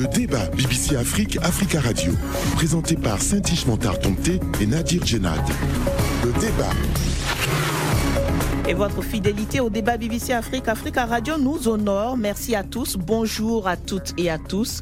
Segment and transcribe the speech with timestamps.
[0.00, 2.12] Le débat BBC Afrique, Africa Radio,
[2.54, 3.98] présenté par Saint-Ish Montard
[4.58, 5.42] et Nadir Djenad.
[6.24, 6.70] Le débat.
[8.66, 12.16] Et votre fidélité au débat BBC Afrique, Africa Radio nous honore.
[12.16, 12.96] Merci à tous.
[12.96, 14.80] Bonjour à toutes et à tous.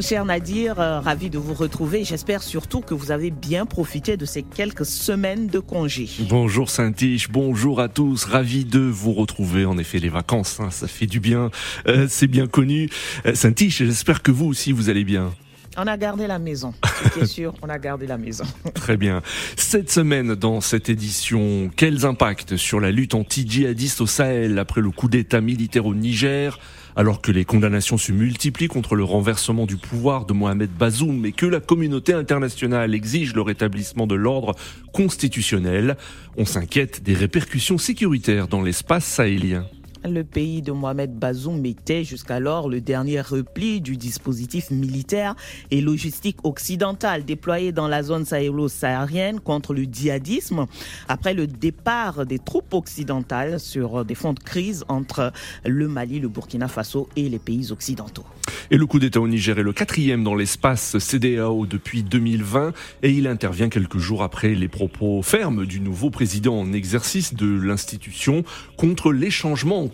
[0.00, 2.04] Cher Nadir, euh, ravi de vous retrouver.
[2.04, 6.08] J'espère surtout que vous avez bien profité de ces quelques semaines de congé.
[6.20, 8.24] Bonjour Saint-Tiche, bonjour à tous.
[8.24, 9.66] Ravi de vous retrouver.
[9.66, 11.50] En effet, les vacances, hein, ça fait du bien.
[11.88, 12.88] Euh, c'est bien connu.
[13.26, 15.32] Euh, Saint-Tiche, j'espère que vous aussi, vous allez bien.
[15.76, 16.72] On a gardé la maison.
[17.14, 18.44] C'est sûr, on a gardé la maison.
[18.74, 19.22] Très bien.
[19.56, 24.90] Cette semaine, dans cette édition, quels impacts sur la lutte anti-djihadiste au Sahel après le
[24.90, 26.58] coup d'État militaire au Niger?
[26.96, 31.32] Alors que les condamnations se multiplient contre le renversement du pouvoir de Mohamed Bazoum et
[31.32, 34.54] que la communauté internationale exige le rétablissement de l'ordre
[34.92, 35.96] constitutionnel,
[36.36, 39.66] on s'inquiète des répercussions sécuritaires dans l'espace sahélien.
[40.04, 45.36] Le pays de Mohamed Bazoum était jusqu'alors le dernier repli du dispositif militaire
[45.70, 50.66] et logistique occidental déployé dans la zone sahélo-saharienne contre le djihadisme
[51.08, 55.32] après le départ des troupes occidentales sur des fonds de crise entre
[55.66, 58.24] le Mali, le Burkina Faso et les pays occidentaux.
[58.70, 63.10] Et le coup d'État au Niger est le quatrième dans l'espace CDAO depuis 2020 et
[63.10, 68.44] il intervient quelques jours après les propos fermes du nouveau président en exercice de l'institution
[68.76, 69.89] contre les changements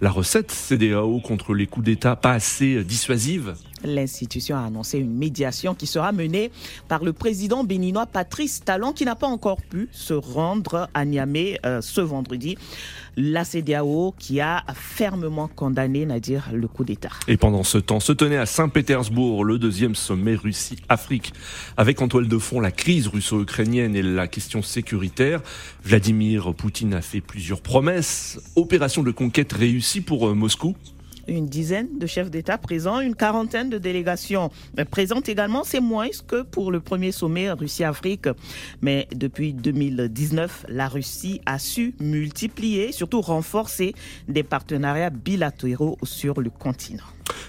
[0.00, 5.74] La recette CDAO contre les coups d'État pas assez dissuasive L'institution a annoncé une médiation
[5.74, 6.50] qui sera menée
[6.88, 11.58] par le président béninois Patrice Talon qui n'a pas encore pu se rendre à Niamey
[11.64, 12.56] euh, ce vendredi.
[13.16, 17.08] La CDAO qui a fermement condamné Nadir le coup d'État.
[17.28, 21.32] Et pendant ce temps se tenait à Saint-Pétersbourg le deuxième sommet Russie-Afrique
[21.76, 25.40] avec en toile de fond la crise russo-ukrainienne et la question sécuritaire.
[25.82, 28.38] Vladimir Poutine a fait plusieurs promesses.
[28.54, 30.76] Opération de conquête réussie pour euh, Moscou
[31.28, 34.50] une dizaine de chefs d'État présents, une quarantaine de délégations
[34.90, 35.64] présentes également.
[35.64, 38.28] C'est moins que pour le premier sommet Russie-Afrique.
[38.80, 43.94] Mais depuis 2019, la Russie a su multiplier, surtout renforcer
[44.28, 47.04] des partenariats bilatéraux sur le continent.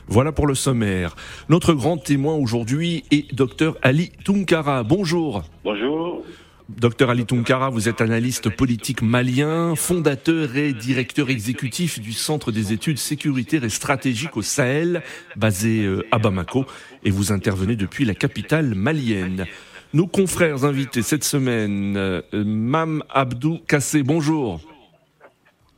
[0.07, 1.15] Voilà pour le sommaire.
[1.49, 4.83] Notre grand témoin aujourd'hui est Dr Ali Tunkara.
[4.83, 5.43] Bonjour.
[5.63, 6.23] Bonjour.
[6.69, 12.73] Docteur Ali Tunkara, vous êtes analyste politique malien, fondateur et directeur exécutif du Centre des
[12.73, 15.01] études sécuritaires et stratégiques au Sahel,
[15.37, 16.65] basé euh, à Bamako,
[17.05, 19.45] et vous intervenez depuis la capitale malienne.
[19.93, 24.59] Nos confrères invités cette semaine, euh, Mam Abdou Kassé, bonjour.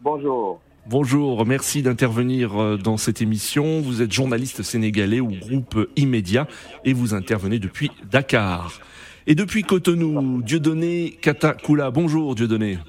[0.01, 0.59] Bonjour.
[0.87, 3.79] Bonjour, merci d'intervenir euh, dans cette émission.
[3.79, 6.47] Vous êtes journaliste sénégalais au groupe Immédiat
[6.83, 8.81] et vous intervenez depuis Dakar.
[9.31, 11.91] Et depuis Cotonou, Dieudonné Katakula.
[11.91, 12.79] Bonjour Dieudonné.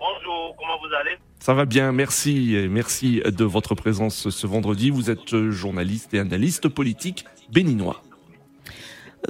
[0.00, 1.16] Bonjour, comment vous allez?
[1.38, 2.66] Ça va bien, merci.
[2.68, 4.90] Merci de votre présence ce vendredi.
[4.90, 8.02] Vous êtes journaliste et analyste politique béninois.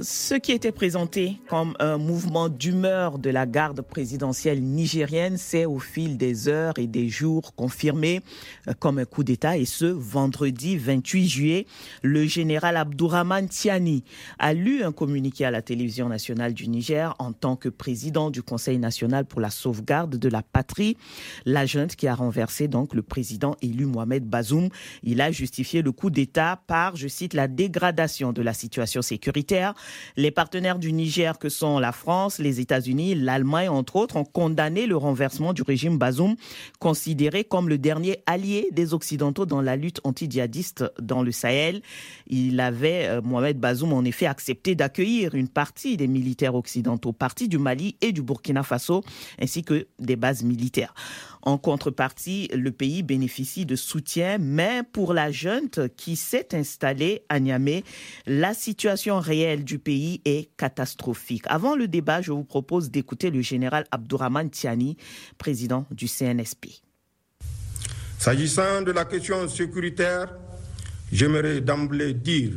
[0.01, 5.79] Ce qui était présenté comme un mouvement d'humeur de la garde présidentielle nigérienne s'est au
[5.79, 8.21] fil des heures et des jours confirmé
[8.67, 9.57] euh, comme un coup d'État.
[9.57, 11.65] Et ce vendredi 28 juillet,
[12.03, 14.03] le général Abdourahman Tiani
[14.37, 18.43] a lu un communiqué à la télévision nationale du Niger en tant que président du
[18.43, 20.97] Conseil national pour la sauvegarde de la patrie.
[21.45, 24.69] La junte qui a renversé donc le président élu Mohamed Bazoum.
[25.01, 29.73] Il a justifié le coup d'État par, je cite, la dégradation de la situation sécuritaire
[30.17, 34.85] les partenaires du Niger, que sont la France, les États-Unis, l'Allemagne, entre autres, ont condamné
[34.85, 36.35] le renversement du régime Bazoum,
[36.79, 41.81] considéré comme le dernier allié des Occidentaux dans la lutte anti-djihadiste dans le Sahel.
[42.27, 47.47] Il avait, euh, Mohamed Bazoum, en effet, accepté d'accueillir une partie des militaires occidentaux, partie
[47.47, 49.03] du Mali et du Burkina Faso,
[49.41, 50.93] ainsi que des bases militaires.
[51.41, 57.39] En contrepartie, le pays bénéficie de soutien, mais pour la junte qui s'est installée à
[57.39, 57.83] Niamey,
[58.27, 61.43] la situation réelle du pays est catastrophique.
[61.47, 64.97] Avant le débat, je vous propose d'écouter le général Abdourahman Tiani,
[65.37, 66.67] président du CNSP.
[68.17, 70.33] S'agissant de la question sécuritaire,
[71.11, 72.51] j'aimerais d'emblée dire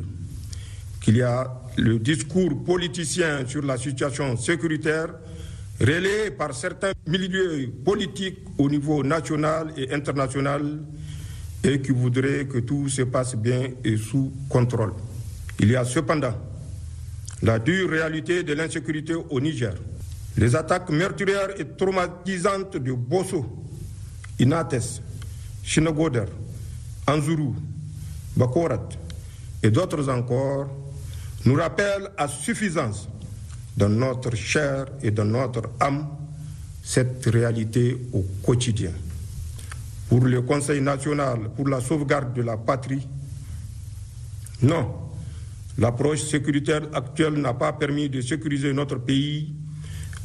[1.00, 5.14] qu'il y a le discours politicien sur la situation sécuritaire
[5.82, 10.80] relayé par certains milieux politiques au niveau national et international
[11.64, 14.92] et qui voudraient que tout se passe bien et sous contrôle.
[15.58, 16.34] Il y a cependant
[17.42, 19.74] la dure réalité de l'insécurité au Niger.
[20.36, 23.44] Les attaques meurtrières et traumatisantes de Bosso,
[24.38, 25.02] Inates,
[25.64, 26.24] Shinagoder,
[27.08, 27.50] Anzuru,
[28.36, 28.88] Bakorat
[29.62, 30.68] et d'autres encore
[31.44, 33.08] nous rappellent à suffisance
[33.76, 36.06] dans notre chair et dans notre âme
[36.82, 38.92] cette réalité au quotidien.
[40.08, 43.06] pour le Conseil national pour la sauvegarde de la patrie
[44.62, 44.92] Non,
[45.78, 49.54] l'approche sécuritaire actuelle n'a pas permis de sécuriser notre pays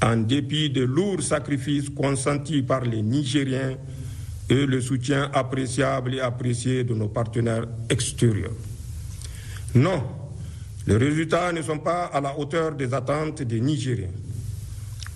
[0.01, 3.77] en dépit des lourds sacrifices consentis par les Nigériens
[4.49, 8.51] et le soutien appréciable et apprécié de nos partenaires extérieurs.
[9.73, 10.03] Non,
[10.87, 14.07] les résultats ne sont pas à la hauteur des attentes des Nigériens.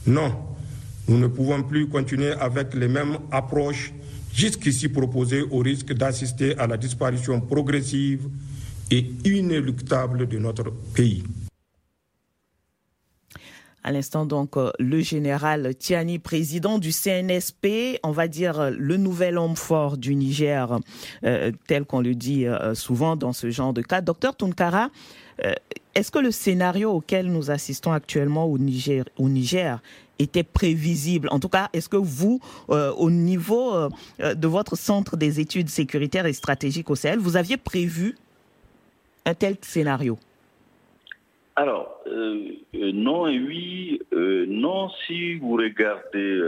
[0.06, 0.34] Non,
[1.08, 3.94] nous ne pouvons plus continuer avec les mêmes approches
[4.34, 8.28] jusqu'ici proposées au risque d'assister à la disparition progressive
[8.90, 11.24] et inéluctable de notre pays.
[13.84, 18.98] À l'instant, donc, euh, le général Tiani, président du CNSP, on va dire euh, le
[18.98, 20.78] nouvel homme fort du Niger,
[21.24, 24.02] euh, tel qu'on le dit souvent dans ce genre de cas.
[24.02, 24.90] Docteur Tunkara,
[25.96, 29.80] est-ce que le scénario auquel nous assistons actuellement au Niger,
[30.20, 31.28] était prévisible?
[31.32, 32.40] En tout cas, est-ce que vous,
[32.70, 33.90] au niveau
[34.20, 38.16] de votre centre des études sécuritaires et stratégiques au Sahel, vous aviez prévu
[39.26, 40.18] un tel scénario?
[41.56, 44.02] Alors, euh, euh, non et oui.
[44.14, 46.42] Euh, non, si vous regardez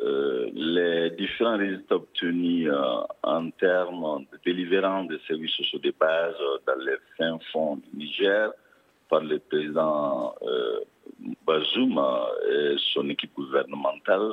[0.00, 2.70] les différents résultats obtenus
[3.22, 6.34] en termes de délivrance des services sociaux de base
[6.66, 8.50] dans les fins fonds du Niger
[9.08, 10.34] par le président
[11.46, 12.00] Bazoum
[12.50, 14.32] et son équipe gouvernementale,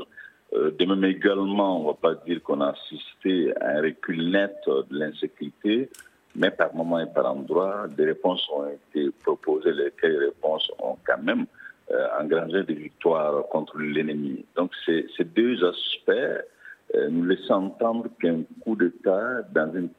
[0.53, 4.55] de même également, on ne va pas dire qu'on a assisté à un recul net
[4.67, 5.89] de l'insécurité,
[6.35, 11.21] mais par moment et par endroit, des réponses ont été proposées, lesquelles réponses ont quand
[11.21, 11.45] même
[11.91, 14.43] euh, engrangé des victoires contre l'ennemi.
[14.55, 19.89] Donc ces, deux aspects euh, nous laissent entendre qu'un coup d'État dans une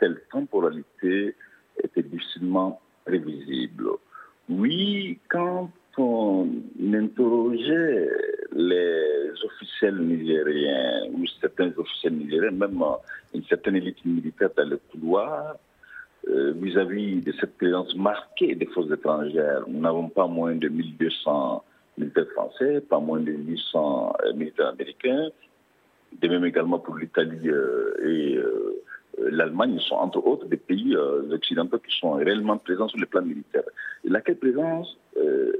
[0.00, 1.36] telle temporalité
[1.82, 3.88] était difficilement prévisible.
[4.48, 6.48] Oui, quand on
[6.92, 8.08] interrogeait
[8.52, 12.82] les officiels nigériens ou certains officiels nigériens, même
[13.34, 15.56] une certaine élite militaire dans le couloir,
[16.30, 19.62] euh, vis-à-vis de cette présence marquée des forces étrangères.
[19.66, 21.64] Nous n'avons pas moins de 1200
[21.96, 25.28] militaires français, pas moins de 800 euh, militaires américains,
[26.20, 28.38] de même également pour l'Italie euh, et
[29.30, 33.64] l'Allemagne, sont entre autres des pays occidentaux qui sont réellement présents sur le plan militaire.
[34.04, 34.96] Laquelle présence,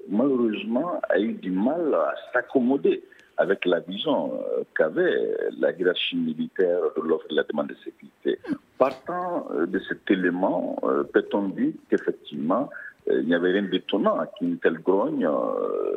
[0.09, 3.03] malheureusement, a eu du mal à s'accommoder
[3.39, 4.33] avec la vision
[4.77, 8.39] qu'avait la hiérarchie militaire de l'offre et de la demande de sécurité.
[8.79, 12.71] Partant euh, de cet élément, euh, peut-on dire qu'effectivement,
[13.11, 15.29] euh, il n'y avait rien d'étonnant qu'une telle grogne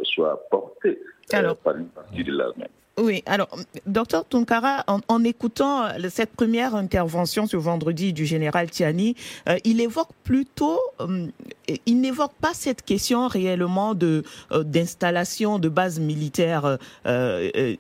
[0.04, 1.00] soit portée
[1.64, 2.70] par une partie de l'armée?
[2.98, 3.48] Oui, alors,
[3.88, 9.16] docteur Tunkara, en, écoutant cette première intervention ce vendredi du général Tiani,
[9.64, 10.80] il évoque plutôt,
[11.86, 16.78] il n'évoque pas cette question réellement de d'installation de bases militaires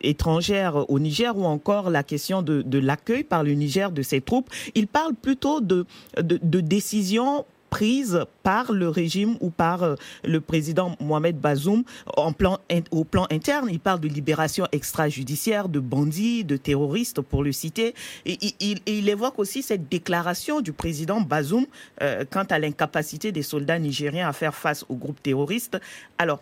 [0.01, 4.21] étrangères au Niger ou encore la question de, de l'accueil par le Niger de ses
[4.21, 4.49] troupes.
[4.75, 5.85] Il parle plutôt de,
[6.21, 11.83] de, de décisions prise par le régime ou par euh, le président Mohamed Bazoum
[12.17, 13.69] au plan interne.
[13.71, 17.95] Il parle de libération extrajudiciaire de bandits, de terroristes, pour le citer.
[18.25, 21.65] Et, il, évoque aussi cette déclaration du président Bazoum
[22.01, 25.79] euh, quant à l'incapacité des soldats nigériens à faire face aux groupes terroristes.
[26.17, 26.41] Alors,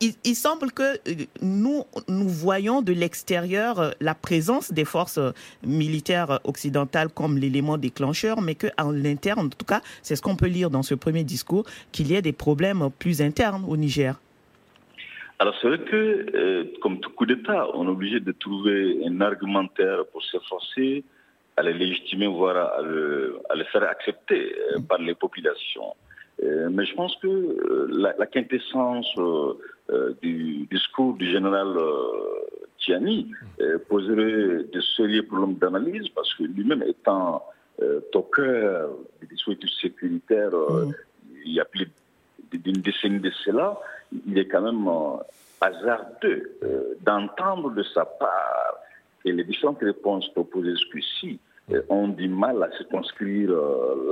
[0.00, 5.30] il, semble que euh, nous, nous voyons de l'extérieur euh, la présence des forces euh,
[5.64, 10.46] militaires occidentales comme l'élément déclencheur, mais qu'en l'interne, en tout cas, c'est ce qu'on peut
[10.46, 14.20] lire dans ce premier discours, qu'il y ait des problèmes plus internes au Niger.
[15.38, 20.04] Alors c'est vrai que, comme tout coup d'État, on est obligé de trouver un argumentaire
[20.12, 21.02] pour s'efforcer
[21.56, 23.40] à le légitimer, voire à le,
[23.72, 24.54] faire accepter
[24.88, 25.96] par les populations.
[26.40, 29.16] mais je pense que la quintessence
[30.22, 32.46] du discours du général euh,
[32.78, 37.44] Tiani euh, poserait de sérieux problèmes d'analyse parce que lui-même étant
[38.14, 40.92] au cœur des dispositifs sécuritaires mmh.
[41.44, 41.88] il y a plus
[42.52, 43.80] d'une décennie de cela,
[44.26, 44.88] il est quand même
[45.60, 46.52] hasardeux
[47.00, 48.74] d'entendre de sa part
[49.24, 51.40] que les différentes réponses proposées jusqu'ici
[51.88, 53.50] ont du mal à circonscrire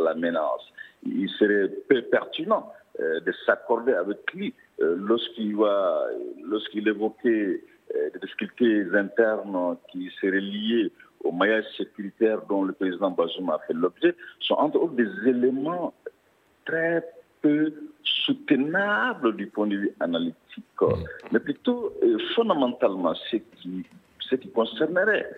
[0.05, 0.67] la menace.
[1.07, 7.61] Il serait peu pertinent de s'accorder avec lui euh, lorsqu'il évoquait
[7.97, 10.93] euh, des difficultés internes qui seraient liées
[11.25, 15.93] au maillage sécuritaire dont le président Bazoum a fait l'objet, sont entre autres des éléments
[16.65, 17.05] très
[17.43, 17.73] peu
[18.05, 20.37] soutenables du point de vue analytique,
[20.81, 20.87] mmh.
[21.33, 23.85] mais plutôt euh, fondamentalement ce qui,
[24.21, 25.29] ce qui concernerait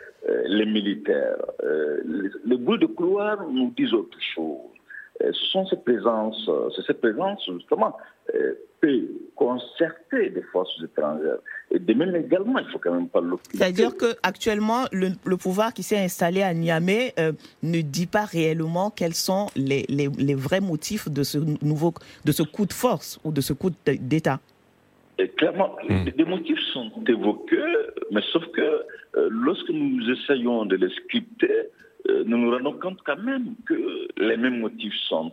[0.47, 1.37] les militaires.
[2.45, 4.59] les, bruits de couloir nous disent autre chose.
[5.21, 7.97] ce sont ces présences, c'est cette présence justement
[8.81, 11.39] peut concerter des forces étrangères.
[11.71, 13.59] Et de même également, il faut quand même pas l'occulter.
[13.59, 17.15] C'est-à-dire qu'actuellement, le, le pouvoir qui s'est installé à Niamey
[17.63, 22.33] ne dit pas réellement quels sont les, les, les, vrais motifs de ce nouveau, de
[22.33, 24.41] ce coup de force ou de ce coup d'État.
[25.37, 26.05] Clairement, hmm.
[26.17, 27.57] des motifs sont évoqués,
[28.11, 28.83] mais sauf que
[29.29, 31.69] lorsque nous essayons de les scripter,
[32.27, 35.33] nous nous rendons compte quand même que les mêmes motifs sont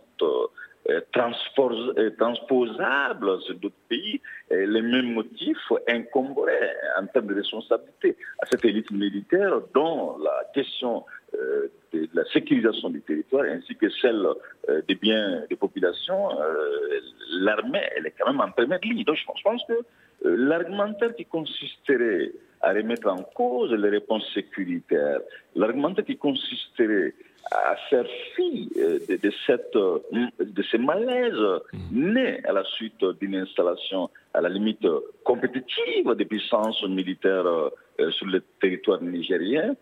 [1.12, 4.20] transposables sur d'autres pays,
[4.50, 10.44] et les mêmes motifs incomberaient en termes de responsabilité à cette élite militaire dont la
[10.54, 11.70] question de
[12.14, 14.26] la sécurisation du territoire ainsi que celle
[14.88, 16.30] des biens des populations,
[17.40, 19.04] l'armée, elle est quand même en première ligne.
[19.04, 19.84] Donc je pense que
[20.24, 25.20] l'argumentaire qui consisterait à remettre en cause les réponses sécuritaires,
[25.54, 27.14] l'argumentaire qui consisterait
[27.50, 34.10] à faire fi de, de, cette, de ces malaises nés à la suite d'une installation
[34.34, 34.86] à la limite
[35.24, 37.70] compétitive des puissances militaires
[38.10, 39.74] sur le territoire nigérien,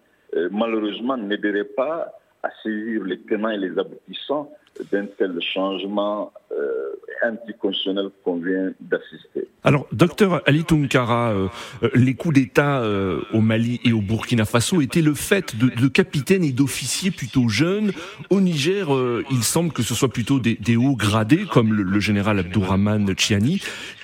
[0.50, 2.12] malheureusement n'aiderait pas
[2.42, 4.50] à saisir les tenants et les aboutissants
[4.92, 9.48] d'un tel changement euh, anticonstitutionnel qu'on vient d'assister.
[9.64, 11.48] Alors, docteur Ali Tunkara, euh,
[11.94, 15.88] les coups d'État euh, au Mali et au Burkina Faso étaient le fait de, de
[15.88, 17.90] capitaines et d'officiers plutôt jeunes.
[18.30, 21.82] Au Niger, euh, il semble que ce soit plutôt des, des hauts gradés, comme le,
[21.82, 23.60] le général Abdourahman Chiani.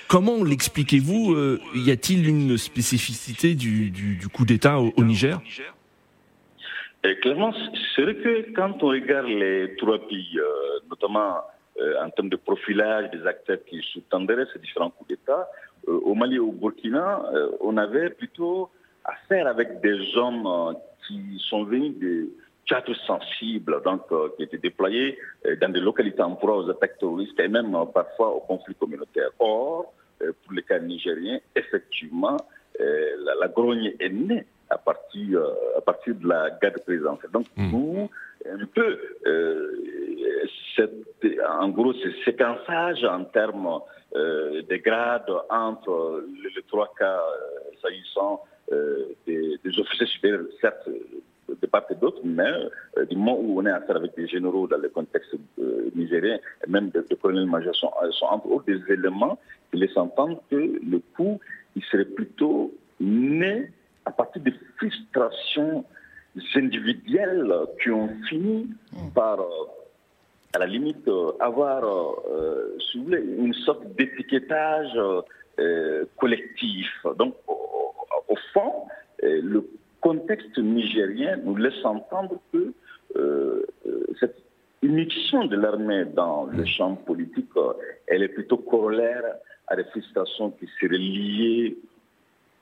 [0.09, 5.41] Comment l'expliquez-vous euh, Y a-t-il une spécificité du, du, du coup d'État au, au Niger?
[7.21, 7.53] Clairement,
[7.95, 11.41] c'est vrai que quand on regarde les trois pays, euh, notamment
[11.79, 15.49] euh, en termes de profilage des acteurs qui sous-tendraient ces différents coups d'État,
[15.87, 17.21] euh, au Mali et au Burkina,
[17.61, 18.69] on avait plutôt
[19.03, 22.29] affaire avec des hommes qui sont venus de
[22.67, 24.01] théâtres sensibles, donc
[24.35, 25.19] qui étaient déployés
[25.61, 29.29] dans des localités en proie aux attaques terroristes et même parfois aux conflits communautaires.
[29.37, 32.37] Or, pour les cas nigériens, effectivement,
[32.79, 35.41] la grogne est née à partir,
[35.77, 37.31] à partir de la garde présidentielle.
[37.31, 37.71] Donc, mmh.
[37.71, 38.09] nous,
[38.49, 39.71] un peu, euh,
[40.75, 40.93] cette,
[41.47, 43.79] en gros, ce séquençage en termes
[44.15, 48.43] euh, de grades entre les, les trois cas euh, s'agissant
[49.27, 52.51] des, des, officiers supérieurs, certes, de part et d'autre, mais
[53.07, 55.35] du moment où on est à faire avec des généraux dans le contexte
[55.93, 59.37] nigérien, même de, de colonels-majors sont, sont entre autres des éléments
[59.69, 61.39] qui laissent entendre que le coup,
[61.75, 63.71] il serait plutôt né
[64.05, 65.85] à partir des frustrations
[66.55, 68.69] individuelles qui ont fini
[69.13, 69.39] par,
[70.53, 71.09] à la limite,
[71.39, 74.97] avoir, euh, si vous voulez, une sorte d'étiquetage
[75.59, 76.89] euh, collectif.
[77.17, 77.93] Donc, au,
[78.27, 78.87] au fond,
[79.23, 79.65] euh, le
[80.01, 82.73] contexte nigérien nous laisse entendre que
[83.15, 83.65] euh,
[84.19, 84.35] cette
[84.83, 87.49] immixtion de l'armée dans le champ politique,
[88.07, 89.23] elle est plutôt corollaire
[89.67, 91.77] à des frustrations qui seraient liées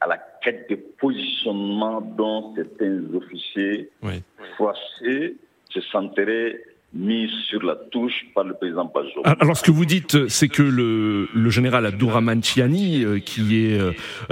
[0.03, 4.21] à la quête de positionnement dont certains officiers oui.
[4.55, 5.37] froissés
[5.69, 6.61] se sentiraient
[8.93, 9.23] Bazoum.
[9.39, 13.79] Alors ce que vous dites, c'est que le, général Abdourahman Chiani, euh, qui est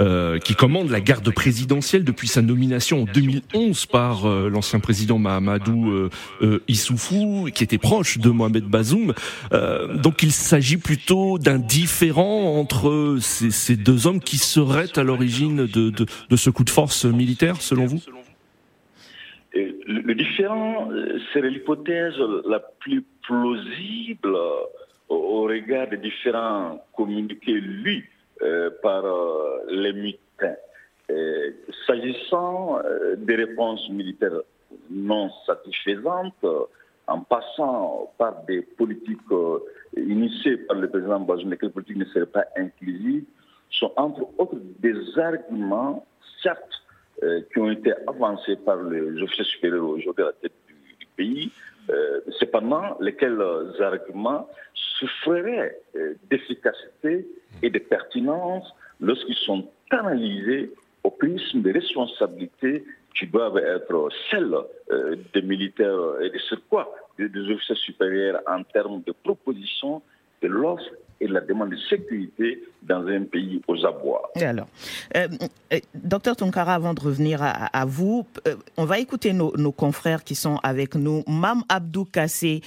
[0.00, 5.18] euh, qui commande la garde présidentielle depuis sa nomination en 2011 par euh, l'ancien président
[5.18, 6.10] Mahamadou euh,
[6.42, 9.14] euh, Issoufou, qui était proche de Mohamed Bazoum,
[9.94, 15.66] donc il s'agit plutôt d'un différent entre ces, ces, deux hommes qui seraient à l'origine
[15.66, 18.00] de, de, de ce coup de force militaire, selon vous?
[19.54, 20.88] Le différent
[21.32, 24.36] serait l'hypothèse la plus plausible
[25.08, 28.10] au regard des différents communiqués lus
[28.42, 30.56] euh, par euh, les mutins.
[31.86, 34.40] S'agissant euh, des réponses militaires
[34.90, 36.44] non satisfaisantes,
[37.06, 39.20] en passant par des politiques
[39.96, 43.24] initiées par le président Bazoum, lesquelles politiques ne seraient pas inclusives,
[43.70, 46.06] sont entre autres des arguments,
[46.42, 46.81] certes, euh,
[47.52, 51.50] qui ont été avancés par les officiers supérieurs aujourd'hui à la tête du, pays,
[51.90, 53.40] euh, cependant, lesquels
[53.80, 54.48] arguments
[54.98, 57.26] souffriraient euh, d'efficacité
[57.62, 60.72] et de pertinence lorsqu'ils sont analysés
[61.04, 62.84] au prisme des responsabilités
[63.18, 64.54] qui doivent être celles
[64.90, 70.02] euh, des militaires et des surcroît des, des officiers supérieurs en termes de proposition
[70.40, 70.84] de l'offre
[71.22, 74.30] et la demande de sécurité dans un pays aux abois.
[74.40, 74.66] alors,
[75.16, 75.28] euh,
[75.72, 80.34] euh, docteur Tonkara, avant de revenir à, vous, euh, on va écouter nos, confrères qui
[80.34, 81.22] sont avec nous.
[81.28, 82.60] Mam Abdou Kassé,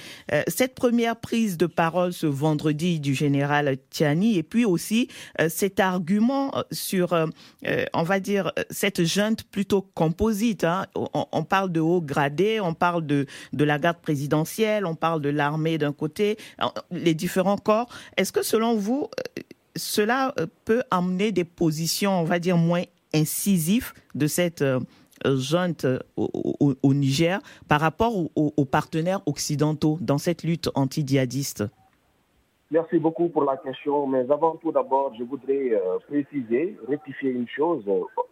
[0.48, 5.08] cette première prise de parole ce vendredi du général Tiani, et puis aussi
[5.48, 7.14] cet argument sur,
[7.94, 10.64] on va dire, cette junte plutôt composite.
[10.64, 10.86] Hein.
[10.94, 15.28] On, parle de haut gradé, on parle de, de la garde présidentielle, on parle de
[15.28, 16.38] l'armée d'un côté,
[16.90, 17.88] les différents corps.
[18.16, 19.08] Est-ce que selon vous,
[19.74, 22.84] cela euh, peut amener des positions, on va dire, moins
[23.14, 24.80] incisives de cette euh,
[25.24, 31.64] junte euh, au, Niger par rapport aux, partenaires occidentaux dans cette lutte anti-djihadiste?
[32.70, 37.84] Merci beaucoup pour la question, mais avant tout d'abord, je voudrais préciser, rectifier une chose.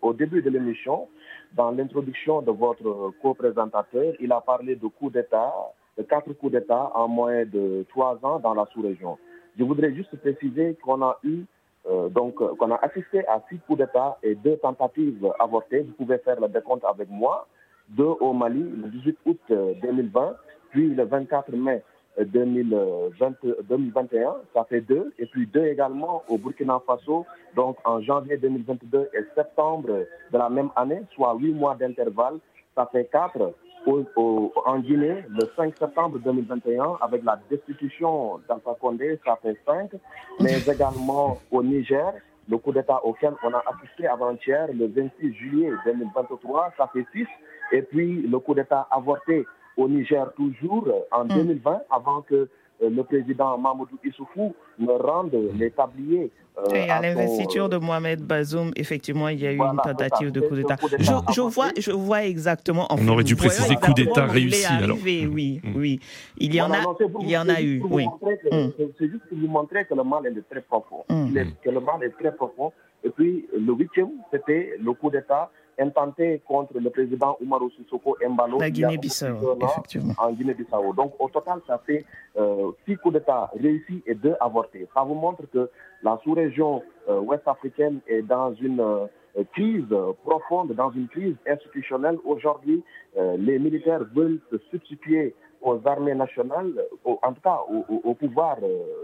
[0.03, 1.09] Au début de l'émission,
[1.55, 5.53] dans l'introduction de votre co-présentateur, il a parlé de coups d'État,
[5.97, 9.19] de quatre coups d'État en moins de trois ans dans la sous-région.
[9.59, 11.45] Je voudrais juste préciser qu'on a eu
[11.87, 15.83] euh, donc qu'on a assisté à six coups d'État et deux tentatives avortées.
[15.83, 17.47] Vous pouvez faire le décompte avec moi.
[17.91, 20.33] Deux au Mali le 18 août 2020, euh,
[20.71, 21.83] puis le 24 mai
[22.19, 28.01] 2020, euh, 2021, ça fait deux, et puis deux également au Burkina Faso, donc en
[28.01, 32.39] janvier 2022 et septembre de la même année, soit huit mois d'intervalle,
[32.75, 33.53] ça fait quatre
[33.87, 39.91] en Guinée le 5 septembre 2021 avec la destitution d'Alpha Condé, ça fait 5,
[40.41, 42.13] mais également au Niger,
[42.49, 47.27] le coup d'État auquel on a assisté avant-hier, le 26 juillet 2023, ça fait 6,
[47.73, 49.45] et puis le coup d'État avorté
[49.77, 51.79] au Niger toujours en 2020 hmm.
[51.91, 52.49] avant que
[52.81, 56.31] le président Mahmoudou Issoufou me rende les tabliers.
[56.57, 60.55] Euh, à, l'investiture de Mohamed Bazoum, effectivement, il y a eu une tentative de coup
[60.55, 60.77] d'État.
[61.01, 62.87] Je, vois, je vois exactement.
[62.91, 64.67] On aurait dû préciser coup d'État réussi.
[64.67, 64.97] Alors.
[65.03, 65.77] Oui, mm.
[65.77, 66.01] oui.
[66.39, 66.79] Il y en a,
[67.21, 67.83] il y en a eu.
[67.91, 68.07] Oui.
[68.07, 68.69] Mm.
[68.99, 71.05] C'est juste pour vous montrer que le mal est très profond.
[71.09, 71.35] Mm.
[71.63, 72.73] Que le mal est très profond.
[73.03, 78.59] Et puis, le huitième, c'était le coup d'État intenté contre le président Oumarou Sissoko Mbalo
[78.59, 80.15] La Guinée-Bissau, effectivement.
[80.19, 80.93] en Guinée-Bissau.
[80.95, 82.05] Donc au total, ça fait
[82.37, 84.87] euh, six coups d'État réussis et deux avortés.
[84.95, 85.71] Ça vous montre que
[86.03, 89.07] la sous-région euh, ouest africaine est dans une euh,
[89.53, 92.17] crise profonde, dans une crise institutionnelle.
[92.25, 92.85] Aujourd'hui,
[93.17, 96.73] les militaires veulent se substituer aux armées nationales,
[97.05, 98.59] en tout cas au, pouvoir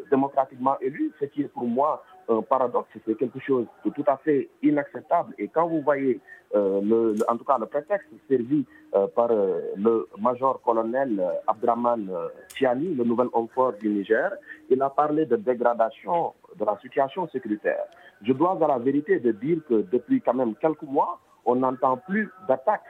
[0.09, 4.17] démocratiquement élu, ce qui est pour moi un paradoxe, c'est quelque chose de tout à
[4.19, 5.35] fait inacceptable.
[5.39, 6.21] Et quand vous voyez,
[6.55, 12.11] euh, le, en tout cas, le prétexte servi euh, par euh, le major-colonel Abdraman
[12.57, 14.31] Tiani, le nouvel homme fort du Niger,
[14.69, 17.85] il a parlé de dégradation de la situation sécuritaire.
[18.23, 21.97] Je dois à la vérité de dire que depuis quand même quelques mois, on n'entend
[21.97, 22.83] plus d'attaques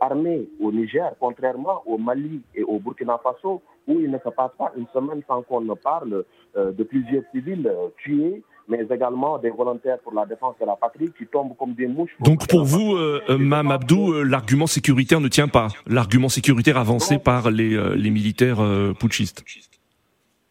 [0.00, 4.52] armées au Niger, contrairement au Mali et au Burkina Faso, où il ne se passe
[4.56, 9.98] pas une semaine sans qu'on ne parle de plusieurs civils tués, mais également des volontaires
[10.00, 12.16] pour la défense de la patrie qui tombent comme des mouches.
[12.20, 16.76] Donc pour vous, euh, euh Mme Abdou, euh, l'argument sécuritaire ne tient pas, l'argument sécuritaire
[16.76, 18.58] avancé par les, euh, les militaires
[18.98, 19.44] putschistes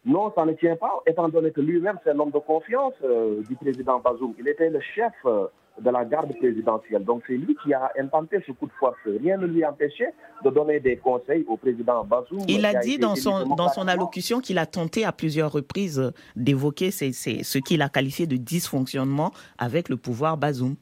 [0.08, 2.94] non, ça ne tient pas, étant donné que lui-même, c'est l'homme de confiance
[3.48, 4.34] du président Bazoum.
[4.38, 5.12] Il était le chef
[5.80, 7.04] de la garde présidentielle.
[7.04, 8.96] Donc c'est lui qui a intenté ce coup de force.
[9.04, 10.12] Rien ne lui empêchait
[10.44, 12.40] de donner des conseils au président Bazoum.
[12.48, 16.90] Il a, dit dans son, dans son allocution qu'il a tenté à plusieurs reprises d'évoquer
[16.90, 20.76] ce qu'il a qualifié de dysfonctionnement avec le pouvoir Bazoum.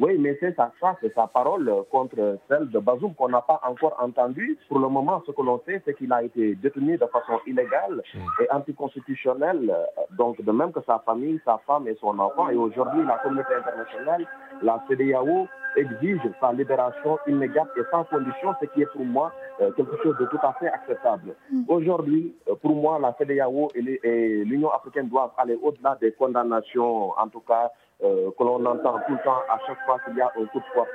[0.00, 3.96] Oui, mais c'est ça, c'est sa parole contre celle de Bazoum qu'on n'a pas encore
[4.00, 4.56] entendue.
[4.68, 8.02] Pour le moment, ce que l'on sait, c'est qu'il a été détenu de façon illégale
[8.14, 8.18] mm.
[8.42, 9.74] et anticonstitutionnelle,
[10.16, 12.48] donc de même que sa famille, sa femme et son enfant.
[12.48, 14.26] Et aujourd'hui, la communauté internationale,
[14.62, 19.70] la CDAO, exige sa libération immédiate et sans condition, ce qui est pour moi euh,
[19.72, 21.34] quelque chose de tout à fait acceptable.
[21.50, 21.62] Mm.
[21.68, 27.28] Aujourd'hui, euh, pour moi, la CDAO et l'Union africaine doivent aller au-delà des condamnations, en
[27.28, 27.70] tout cas
[28.04, 30.60] euh, que l'on entend tout le temps à chaque fois qu'il y a un coup
[30.60, 30.88] de force.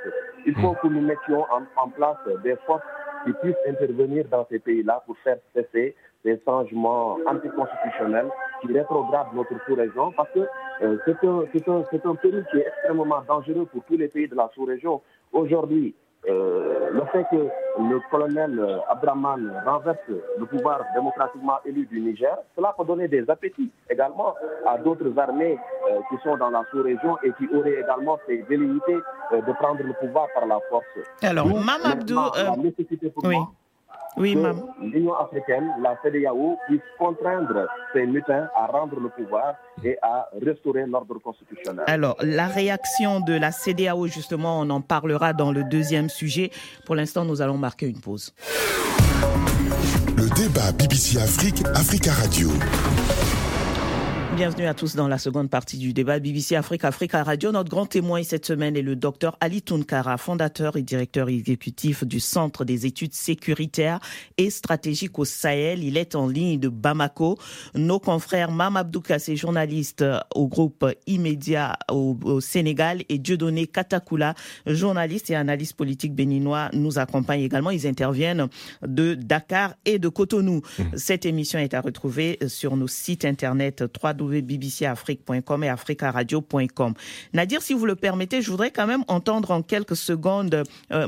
[0.46, 1.44] Il faut que nous mettions
[1.76, 2.82] en, place des forces
[3.24, 8.28] qui puissent intervenir dans ces pays-là pour faire cesser des changements anticonstitutionnels
[8.62, 10.40] qui rétrogradent notre sous-région parce que
[10.82, 11.40] euh, c'est un,
[11.74, 15.02] un, un pays qui est extrêmement dangereux pour tous les pays de la sous-région.
[15.32, 15.94] Aujourd'hui,
[16.28, 22.34] euh, le fait que le colonel euh, Abdraman renverse le pouvoir démocratiquement élu du Niger,
[22.56, 24.34] cela peut donner des appétits également
[24.66, 25.58] à d'autres armées
[25.90, 28.98] euh, qui sont dans la sous-région et qui auraient également ces velléités
[29.32, 30.84] de prendre le pouvoir par la force.
[31.22, 33.48] Alors, Mamadou, la nécessité pour moi,
[34.16, 39.96] oui, que l'Union africaine, la CDAO, puisse contraindre ces mutins à rendre le pouvoir et
[40.02, 41.84] à restaurer l'ordre constitutionnel.
[41.86, 46.50] Alors, la réaction de la CDAO, justement, on en parlera dans le deuxième sujet.
[46.86, 48.32] Pour l'instant, nous allons marquer une pause.
[50.16, 52.48] Le débat BBC Afrique, Africa Radio.
[54.36, 57.52] Bienvenue à tous dans la seconde partie du débat BBC Afrique Africa Radio.
[57.52, 62.18] Notre grand témoin cette semaine est le docteur Ali Tunkara, fondateur et directeur exécutif du
[62.18, 64.00] Centre des études sécuritaires
[64.36, 65.84] et stratégiques au Sahel.
[65.84, 67.38] Il est en ligne de Bamako.
[67.76, 74.34] Nos confrères Mam Abdou Kassé, journaliste au groupe Immédiat au, au, Sénégal et Dieudonné Katakula,
[74.66, 77.70] journaliste et analyste politique béninois, nous accompagnent également.
[77.70, 78.48] Ils interviennent
[78.84, 80.62] de Dakar et de Cotonou.
[80.76, 80.82] Mmh.
[80.96, 86.94] Cette émission est à retrouver sur nos sites internet 3 www.bbcafrique.com et africaradio.com.
[87.32, 91.06] Nadir, si vous le permettez, je voudrais quand même entendre en quelques secondes euh,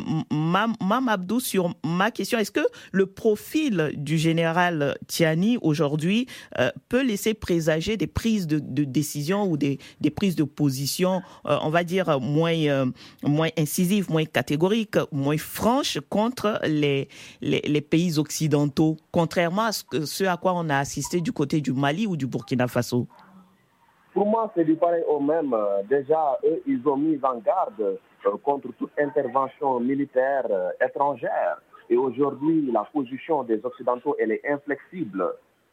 [1.09, 2.39] Abdou sur ma question.
[2.39, 6.27] Est-ce que le profil du général Tiani aujourd'hui
[6.59, 9.79] euh, peut laisser présager des prises de, de décision ou des,
[10.15, 12.87] prises de position, euh, on va dire, moins, euh,
[13.23, 17.09] moins incisives, moins catégoriques, moins franches contre les,
[17.91, 22.17] pays occidentaux, contrairement à ce à quoi on a assisté du côté du Mali ou
[22.17, 23.06] du Burkina Faso?
[24.17, 25.55] Pour moi, c'est du pareil au même.
[25.91, 27.79] Déjà, eux, ils ont mis en garde
[28.25, 31.61] euh, contre toute intervention militaire euh, étrangère.
[31.91, 35.23] Et aujourd'hui, la position des Occidentaux, elle est inflexible.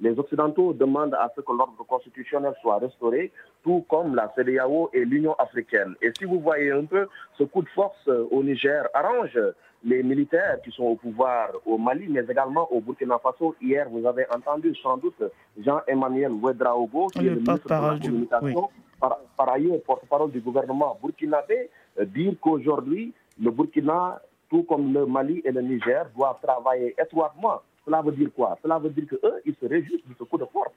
[0.02, 3.32] Les Occidentaux demandent à ce que l'ordre constitutionnel soit restauré,
[3.64, 5.96] tout comme la CDAO et l'Union africaine.
[6.02, 9.40] Et si vous voyez un peu, ce coup de force au Niger arrange
[9.84, 13.56] les militaires qui sont au pouvoir au Mali, mais également au Burkina Faso.
[13.62, 15.22] Hier, vous avez entendu sans doute
[15.58, 18.80] Jean-Emmanuel Ouedraogo, qui le est le ministre de la Communication, oui.
[19.00, 21.70] par, par, ailleurs porte-parole du gouvernement burkinabé,
[22.00, 27.62] euh, dire qu'aujourd'hui, le Burkina, tout comme le Mali et le Niger, doivent travailler étroitement.
[27.86, 28.58] Cela veut dire quoi?
[28.64, 30.72] Cela veut dire qu'eux, ils se réjouissent de ce coup de force.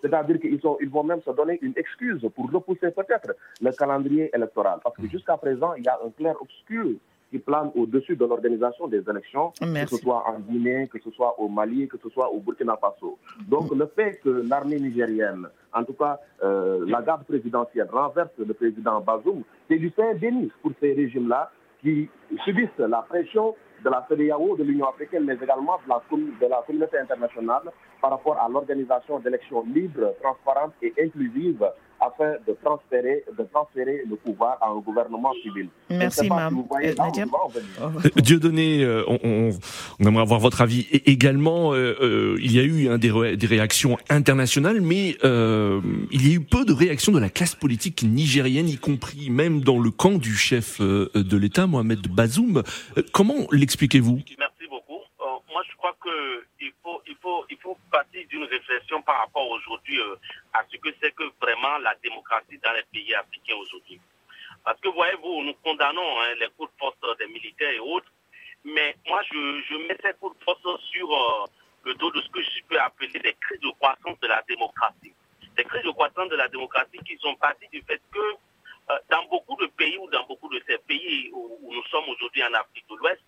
[0.00, 4.78] C'est-à-dire qu'ils ils vont même se donner une excuse pour repousser peut-être le calendrier électoral.
[4.84, 6.96] Parce que jusqu'à présent, il y a un clair obscur
[7.34, 9.94] qui plane au-dessus de l'organisation des élections, Merci.
[9.94, 12.76] que ce soit en Guinée, que ce soit au Mali, que ce soit au Burkina
[12.76, 13.18] Faso.
[13.48, 18.54] Donc le fait que l'armée nigérienne, en tout cas euh, la garde présidentielle, renverse le
[18.54, 21.50] président Bazoum, c'est du pain béni pour ces régimes-là
[21.82, 22.08] qui
[22.44, 26.00] subissent la pression de la CEDEAO, de l'Union africaine, mais également de la,
[26.40, 27.64] de la communauté internationale
[28.00, 31.66] par rapport à l'organisation d'élections libres, transparentes et inclusives
[32.06, 35.68] afin de transférer, de transférer le pouvoir à un gouvernement civil.
[35.90, 36.64] Merci, Mme.
[38.02, 39.50] Si Dieudonné, euh, on, on,
[40.00, 40.86] on, aimerait avoir votre avis.
[40.92, 45.16] Et également, euh, euh, il y a eu hein, des, ré des, réactions internationales, mais
[45.24, 49.30] euh, il y a eu peu de réactions de la classe politique nigérienne, y compris
[49.30, 52.62] même dans le camp du chef de l'État, Mohamed Bazoum.
[53.12, 54.20] comment l'expliquez-vous?
[56.04, 56.12] Merci beaucoup.
[56.12, 59.48] moi, je crois que il faut, il faut, il faut partir d'une réflexion par rapport
[59.50, 60.16] aujourd'hui euh,
[60.52, 64.00] à ce que c'est que vraiment la démocratie dans les pays africains aujourd'hui.
[64.64, 68.10] Parce que voyez-vous, nous condamnons hein, les coups de force des militaires et autres,
[68.64, 71.44] mais moi je, je mets ces coups de force sur euh,
[71.84, 75.12] le dos de ce que je peux appeler des crises de croissance de la démocratie.
[75.56, 78.18] Des crises de croissance de la démocratie qui sont parties du fait que
[78.90, 82.42] euh, dans beaucoup de pays ou dans beaucoup de ces pays où nous sommes aujourd'hui
[82.44, 83.22] en Afrique de l'Ouest,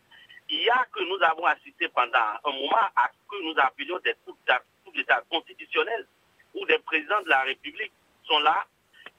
[0.49, 3.99] il y a que nous avons assisté pendant un moment à ce que nous appelions
[4.01, 4.39] des coups
[4.95, 6.07] d'État constitutionnels,
[6.55, 7.93] où des présidents de la République
[8.25, 8.65] sont là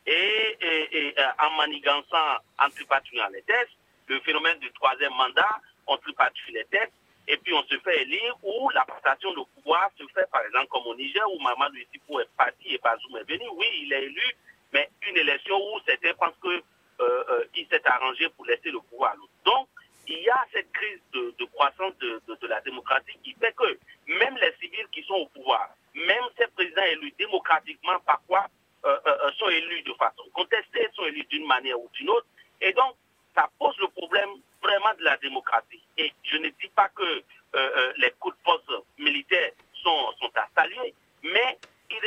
[0.06, 3.72] et, euh, en manigançant, en tripatouillant les tests,
[4.08, 6.94] le phénomène du troisième mandat, on tripatouille les tests,
[7.28, 10.68] et puis on se fait élire, ou la passation de pouvoir se fait, par exemple,
[10.68, 13.46] comme au Niger, où Mamadou Issipou est parti et Bazoum est venu.
[13.56, 14.24] Oui, il est élu,
[14.72, 16.62] mais une élection où certains pensent qu'il
[17.02, 19.32] euh, euh, s'est arrangé pour laisser le pouvoir à l'autre.
[19.44, 19.68] Donc,
[20.08, 24.54] il y a cette crise de, croissance de, la démocratie qui fait que même les
[24.60, 28.48] civils qui sont au pouvoir, même ces présidents élus démocratiquement, parfois,
[28.86, 32.28] euh, euh, sont élus de façon contestée, sont élus d'une manière ou d'une autre.
[32.62, 32.96] Et donc,
[33.36, 34.30] ça pose le problème
[34.62, 35.82] vraiment de la démocratie.
[35.98, 37.24] Et je ne dis pas que
[37.56, 39.52] euh, les coups de force militaires
[39.84, 40.94] sont, à saluer,
[41.24, 41.58] mais
[41.90, 41.98] il,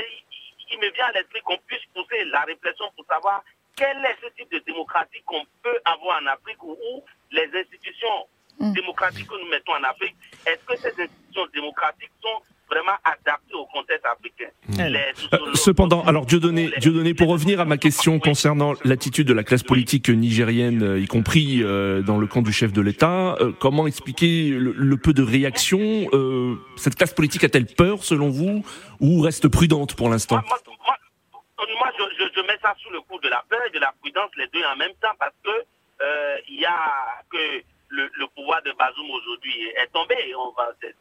[0.70, 3.42] il me vient à l'esprit qu'on puisse pousser la réflexion pour savoir
[3.80, 6.76] quel est ce type de démocratie qu'on peut avoir en Afrique où
[7.32, 8.28] les institutions
[8.60, 8.72] mmh.
[8.74, 10.14] démocratiques que nous mettons en Afrique,
[10.46, 14.50] est-ce que ces institutions démocratiques sont vraiment adaptées au contexte africain?
[14.68, 14.82] Mmh.
[14.92, 19.62] les, Cependant, alors Dieudonné, Dieudonné, pour revenir à ma question concernant l'attitude de la classe
[19.62, 24.50] politique nigérienne, y compris euh, dans le camp du chef de l'État, euh, comment expliquer
[24.50, 25.80] le, le, peu de réaction
[26.12, 28.62] euh, Cette classe politique a-t-elle peur, selon vous,
[29.00, 30.36] ou reste prudente pour l'instant?
[30.36, 30.99] Moi, moi, moi je, je, je,
[32.50, 34.76] mets ça sous le coup de la peur et de la prudence, les deux en
[34.76, 35.64] même temps, parce que
[36.02, 40.16] euh, il y a que le, le pouvoir de Bazoum aujourd'hui est tombé.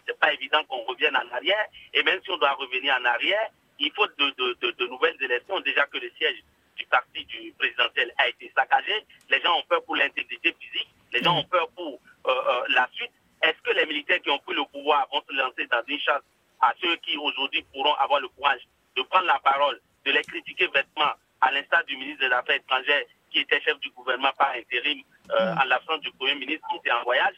[0.06, 1.66] C'est pas évident qu'on revienne en arrière.
[1.94, 5.22] Et même si on doit revenir en arrière, il faut de, de, de, de nouvelles
[5.22, 5.60] élections.
[5.62, 6.44] Déjà que le siège
[6.76, 11.24] du parti du présidentiel a été saccagé, les gens ont peur pour l'intégrité physique, les
[11.24, 13.12] gens ont peur pour euh, euh, la suite.
[13.42, 16.24] Est-ce que les militaires qui ont pris le pouvoir vont se lancer dans une chasse
[16.62, 18.62] à ceux qui aujourd'hui pourront avoir le courage
[18.96, 23.04] de prendre la parole de les critiquer bêtement, à l'instar du ministre des Affaires étrangères
[23.32, 25.60] qui était chef du gouvernement par intérim euh, mm.
[25.60, 27.36] en l'absence du Premier ministre qui était en voyage.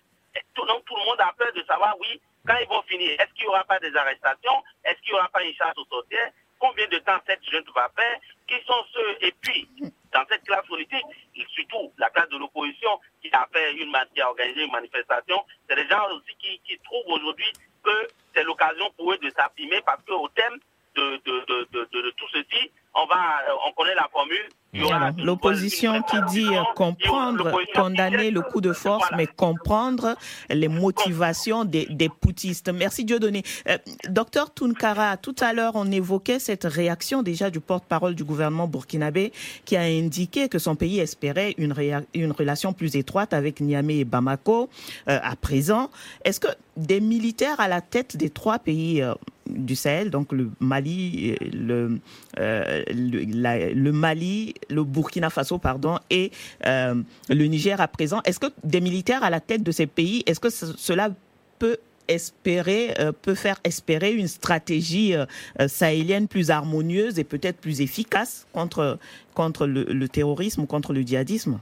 [0.53, 3.33] tout, donc, tout le monde a peur de savoir, oui, quand ils vont finir, est-ce
[3.33, 6.31] qu'il n'y aura pas des arrestations Est-ce qu'il n'y aura pas une chasse aux sorcières
[6.59, 9.67] Combien de temps cette jeune va faire Qui sont ceux Et puis,
[10.11, 14.21] dans cette classe politique, et surtout la classe de l'opposition qui a fait une qui
[14.21, 17.51] a organisé une manifestation, c'est des gens aussi qui, qui trouvent aujourd'hui
[17.83, 20.59] que c'est l'occasion pour eux de s'affirmer parce qu'au thème
[20.95, 23.21] de, de, de, de, tout ceci, on va,
[23.67, 24.49] on connaît la formule.
[25.23, 30.15] L'opposition qui dit comprendre, condamner le coup de force, mais comprendre
[30.49, 32.69] les motivations des, des poutistes.
[32.73, 33.43] Merci Dieudonné.
[33.67, 33.77] Euh,
[34.08, 39.34] docteur Tunkara, tout à l'heure, on évoquait cette réaction déjà du porte-parole du gouvernement burkinabé
[39.65, 41.75] qui a indiqué que son pays espérait une,
[42.13, 44.69] une relation plus étroite avec Niamey et Bamako.
[45.10, 45.89] Euh, à présent,
[46.23, 49.13] est-ce que des militaires à la tête des trois pays euh,
[49.47, 51.99] du Sahel, donc le Mali, le,
[52.39, 56.32] euh, le, Mali, le Burkina Faso, pardon, et
[56.65, 56.95] euh,
[57.30, 58.21] le Niger à présent.
[58.25, 61.10] Est-ce que des militaires à la tête de ces pays, est-ce que cela
[61.60, 61.77] peut
[62.08, 65.13] espérer, euh, peut faire espérer une stratégie
[65.67, 68.97] sahélienne plus harmonieuse et peut-être plus efficace contre,
[69.34, 71.60] contre le, terrorisme contre le djihadisme?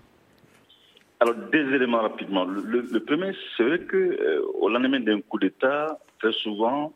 [1.22, 2.46] Alors, deux éléments rapidement.
[2.46, 6.94] Le, premier, c'est vrai qu'au lendemain d'un coup d'État, très souvent,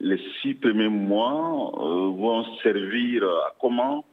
[0.00, 4.04] les six premiers mois euh, vont servir à comment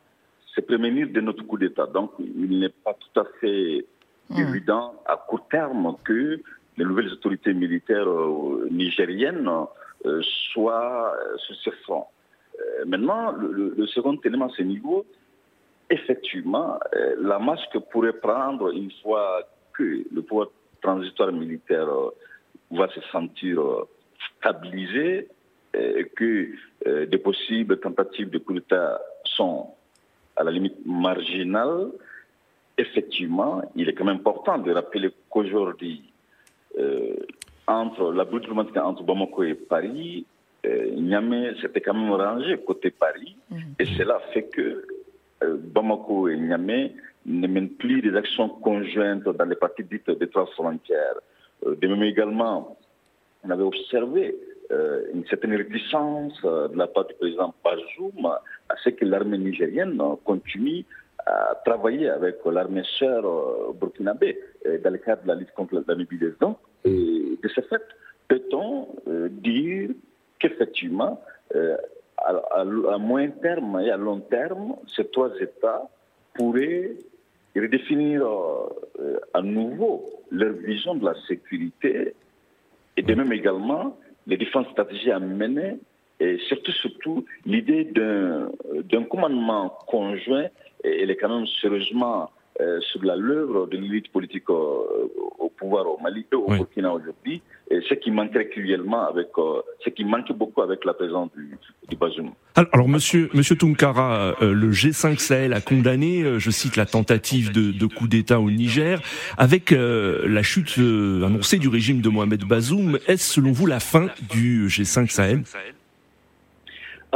[0.53, 1.87] se prémunir de notre coup d'État.
[1.87, 3.85] Donc, il n'est pas tout à fait
[4.29, 4.39] hmm.
[4.41, 6.41] évident à court terme que
[6.77, 9.49] les nouvelles autorités militaires euh, nigériennes
[10.05, 10.21] euh,
[10.53, 12.05] soient sur ce front.
[12.85, 15.05] maintenant, le, second élément à ce niveau,
[15.89, 16.79] effectivement,
[17.19, 20.47] la marche que pourrait prendre une fois que le pouvoir
[20.81, 21.87] transitoire militaire
[22.71, 23.61] va se sentir
[24.37, 25.27] stabilisé,
[26.15, 26.49] que
[26.87, 29.67] euh, des possibles tentatives de coup d'État sont
[30.35, 31.89] à la limite marginales,
[32.77, 36.03] effectivement, il est quand même important de rappeler qu'aujourd'hui,
[36.77, 37.15] euh,
[37.65, 38.41] entre la bout
[38.77, 40.25] entre Bamako et Paris,
[40.65, 43.75] Niamey s'était quand même rangé côté Paris, mhm.
[43.79, 44.85] et cela fait que
[45.41, 46.93] Bamako et Niamey
[47.25, 51.19] ne mènent plus des actions conjointes dans les parties dites des trois frontières.
[51.65, 52.77] de même également,
[53.43, 58.75] on avait observé euh, une certaine réticence euh, de la part du président Bazoum à
[58.83, 60.85] ce que l'armée nigérienne continue
[61.25, 64.39] à travailler avec l'armée sœur euh, burkinabé
[64.83, 66.57] dans le cadre de la lutte contre la mobilisation.
[66.85, 67.81] Et de ce fait,
[68.27, 68.87] peut-on
[69.29, 69.89] dire
[70.39, 71.21] qu'effectivement,
[72.17, 75.89] à, moyen terme et à long terme, ces trois États
[76.33, 76.91] pourraient
[77.55, 78.27] redéfinir
[79.33, 82.13] à nouveau leur vision de la sécurité
[82.97, 85.77] et de même également les différentes stratégies à mener
[86.19, 90.47] et surtout, surtout l'idée d'un commandement conjoint,
[90.83, 92.29] elle est quand même sérieusement
[92.59, 97.41] euh, sur la l'œuvre de l'élite politique au pouvoir au Mali et au Burkina aujourd'hui,
[97.69, 101.95] ce qui manquait cruellement avec, euh, ce qui manquait beaucoup avec la présence du, du
[101.95, 102.31] Bazoum.
[102.55, 107.71] Alors, monsieur, monsieur Tunkara, euh, le G5 Sahel a condamné, je cite, la tentative de,
[107.71, 109.01] de coup d'État au Niger.
[109.37, 114.67] Avec la chute annoncée du régime de Mohamed Bazoum, est-ce selon vous la fin du
[114.67, 115.43] G5 Sahel?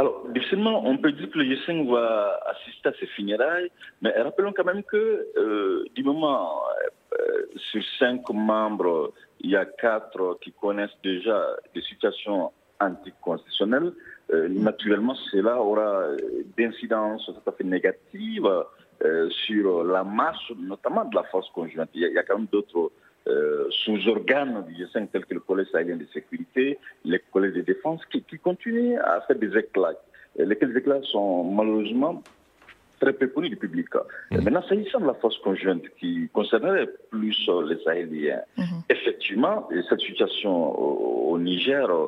[0.02, 4.52] Alors, difficilement, on peut dire que le G5 va assister à ces funérailles, mais rappelons
[4.52, 6.60] quand même que euh, du moment,
[7.12, 11.40] euh, sur cinq membres, il y a quatre qui connaissent déjà
[11.72, 13.92] des situations anticonstitutionnelles.
[14.32, 16.08] Euh, naturellement, cela aura
[16.58, 18.50] d'incidences tout à fait négatives
[19.46, 21.90] sur la marche, notamment de la force conjointe.
[21.94, 22.90] Il y a, quand même d'autres
[23.70, 28.22] sous-organes du G5 tels que le Collège sahélien de sécurité, les collèges de défense, qui,
[28.22, 29.94] qui continuent à faire des éclats
[30.38, 32.22] lesquels éclats sont malheureusement
[33.00, 33.88] très peu connus du public.
[34.30, 34.36] Mmh.
[34.42, 38.62] Maintenant, s'agissant de la force conjointe qui concernerait plus euh, les Sahéliens, mmh.
[38.88, 40.78] effectivement, cette situation
[41.30, 42.06] au, Niger euh,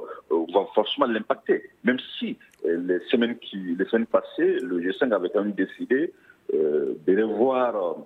[0.55, 1.70] va forcément l'impacter.
[1.83, 6.12] Même si euh, les semaines, qui, les semaines passées, le G5 avait quand même décidé
[6.53, 7.96] de revoir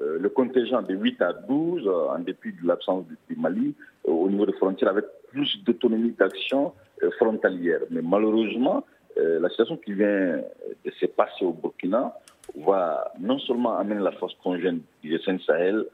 [0.00, 4.52] le contingent de 8 à 12, en dépit de l'absence du, Mali, au niveau des
[4.52, 6.72] frontières, avec plus d'autonomie d'action
[7.18, 7.80] frontalière.
[7.90, 8.84] Mais malheureusement,
[9.18, 10.40] euh, la situation qui vient
[10.84, 12.14] de se passer au Burkina
[12.56, 15.84] va non seulement amener la force conjointe du G5 Sahel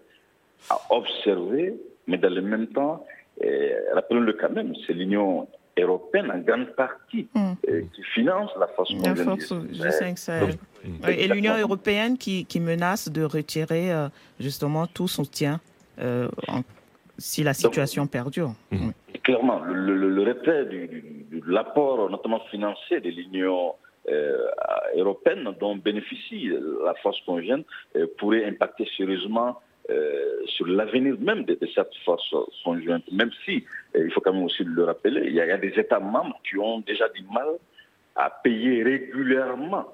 [0.69, 1.75] à observer,
[2.07, 3.05] mais dans le même temps,
[3.43, 7.53] euh, rappelons-le quand même, c'est l'Union européenne en grande partie hmm.
[7.69, 10.55] euh, qui finance la force la force du G5 Sahel.
[11.09, 13.91] et l'Union européenne qui, qui, menace de retirer
[14.39, 15.61] justement tout soutien
[17.19, 18.53] si la situation perdure.
[19.23, 20.89] Clairement, le, le, retrait de
[21.47, 23.75] l'apport, notamment financier, de l'Union
[24.97, 26.51] européenne dont bénéficie
[26.85, 27.67] la force conjointe
[28.19, 29.61] pourrait impacter sérieusement
[30.47, 34.85] sur l'avenir même de, cette force conjointe, même si, il faut quand même aussi le
[34.85, 37.49] rappeler, il y, a, des États membres qui ont déjà du mal
[38.16, 39.87] à payer régulièrement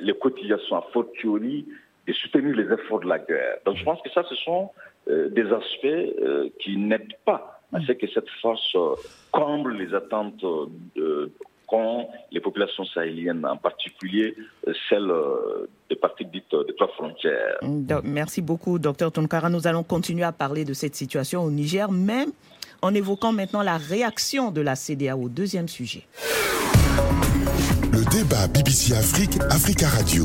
[0.00, 1.66] les cotisations à fortiori
[2.06, 3.58] et soutenir les efforts de la guerre.
[3.64, 4.70] Donc je pense que ça, ce sont
[5.06, 8.76] des aspects qui n'aident pas à ce que cette force
[9.30, 10.44] comble les attentes
[11.64, 14.34] de, qu'ont les populations sahéliennes, en particulier
[14.88, 15.12] celles
[15.90, 17.58] des parties dites des trois frontières.
[18.04, 19.48] Merci beaucoup, docteur Tonkara.
[19.48, 22.30] Nous allons continuer à parler de cette situation au Niger, même
[22.82, 26.02] en évoquant maintenant la réaction de la CDA au deuxième sujet.
[27.92, 30.24] Le débat BBC Afrique, Africa Radio.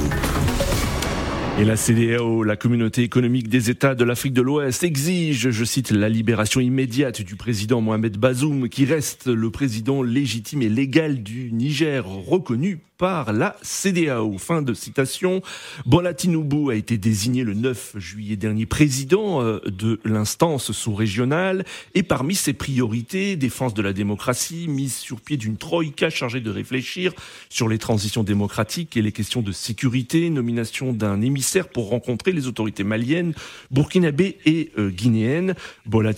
[1.59, 5.91] Et la CDAO, la communauté économique des États de l'Afrique de l'Ouest, exige, je cite,
[5.91, 11.51] la libération immédiate du président Mohamed Bazoum, qui reste le président légitime et légal du
[11.51, 14.37] Niger, reconnu par la CDAO.
[14.37, 15.41] Fin de citation.
[15.85, 21.63] Bola a été désigné le 9 juillet dernier président euh, de l'instance sous-régionale
[21.95, 26.51] et parmi ses priorités, défense de la démocratie, mise sur pied d'une troïka chargée de
[26.51, 27.13] réfléchir
[27.49, 32.47] sur les transitions démocratiques et les questions de sécurité, nomination d'un émissaire pour rencontrer les
[32.47, 33.33] autorités maliennes,
[33.71, 35.55] burkinabé et euh, guinéennes.
[35.85, 36.11] Bola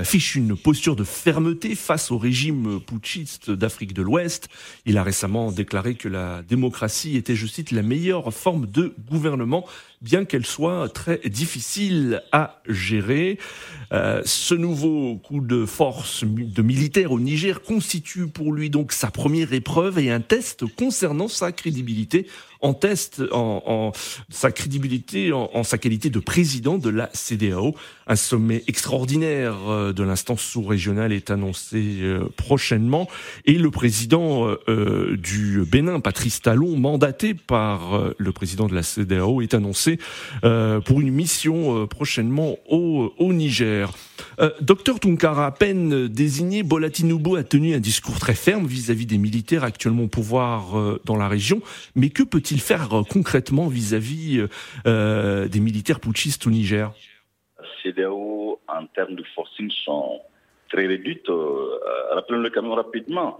[0.00, 4.48] affiche une posture de fermeté face au régime putschiste d'Afrique de l'Ouest.
[4.86, 6.15] Il a récemment déclaré que la
[6.48, 9.66] démocratie était, je cite, la meilleure forme de gouvernement,
[10.02, 13.38] bien qu'elle soit très difficile à gérer.
[13.92, 19.10] Euh, ce nouveau coup de force de militaire au Niger constitue pour lui donc sa
[19.10, 22.26] première épreuve et un test concernant sa crédibilité
[22.66, 23.92] en test en,
[24.28, 27.76] sa crédibilité en, sa qualité de président de la CDAO.
[28.08, 33.08] Un sommet extraordinaire euh, de l'instance sous-régionale est annoncé euh, prochainement
[33.44, 39.42] et le président euh, du Bénin, Patrice Talon, mandaté par le président de la CDAO,
[39.42, 39.98] est annoncé
[40.42, 43.92] pour une mission prochainement au, au Niger.
[44.60, 49.64] Docteur Tunkara, à peine désigné, Bola a tenu un discours très ferme vis-à-vis des militaires
[49.64, 51.60] actuellement au pouvoir dans la région.
[51.94, 54.46] Mais que peut-il faire concrètement vis-à-vis
[54.84, 56.92] des militaires putschistes au Niger?
[57.82, 60.20] CDAO, en termes de forcing, sont
[60.70, 61.28] très réduites.
[62.12, 63.38] Rappelons-le quand rapidement.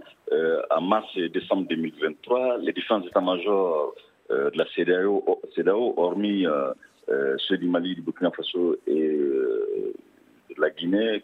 [0.69, 3.93] en mars et décembre 2023, les différents états-majors
[4.29, 6.45] de la CDAO, CDAO hormis
[7.37, 9.17] ceux du Mali, du Burkina Faso et
[10.57, 11.23] la Guinée,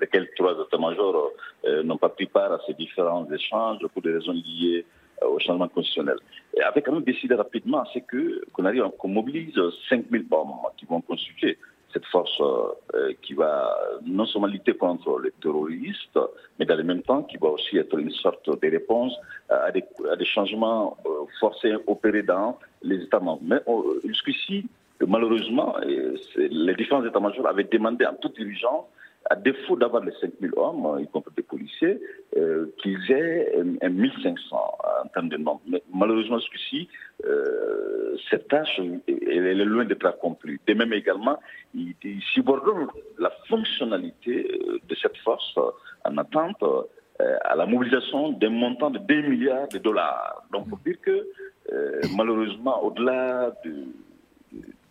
[0.00, 1.32] lesquels trois états-majors
[1.66, 5.38] euh, n'ont pas pris part à ces différents échanges pour des raisons liées euh, au
[5.38, 6.16] changement constitutionnel.
[6.56, 10.86] Et avec quand même décidé rapidement, c'est que qu'on arrive, qu'on mobilise 5000 hommes qui
[10.86, 11.58] vont constituer
[11.92, 16.18] cette force euh, qui va non seulement lutter contre les terroristes,
[16.58, 19.14] mais dans le même temps qui va aussi être une sorte de réponse
[19.50, 19.84] à des,
[20.24, 20.96] changements
[21.38, 23.42] forcés opérés dans les États membres.
[23.42, 23.60] Mais
[24.04, 24.66] jusqu'ici,
[25.06, 25.76] malheureusement,
[26.36, 28.86] les différents états-majors avaient demandé en toute urgence,
[29.30, 32.00] à défaut d'avoir les 5000 hommes, y compris des policiers,
[32.36, 35.60] euh, qu'ils aient un, 1500 en termes de nombre.
[35.66, 36.88] Mais malheureusement, jusqu'ici,
[37.24, 40.58] euh, cette tâche elle, est loin d'être accomplie.
[40.66, 41.38] De même également,
[41.74, 41.94] ils,
[42.34, 45.58] subordonnent la fonctionnalité euh, de cette force
[46.04, 46.62] en attente
[47.44, 50.42] à la mobilisation d'un montant de 2 milliards de dollars.
[50.50, 51.28] Donc, pour dire que,
[52.16, 53.84] malheureusement, au-delà de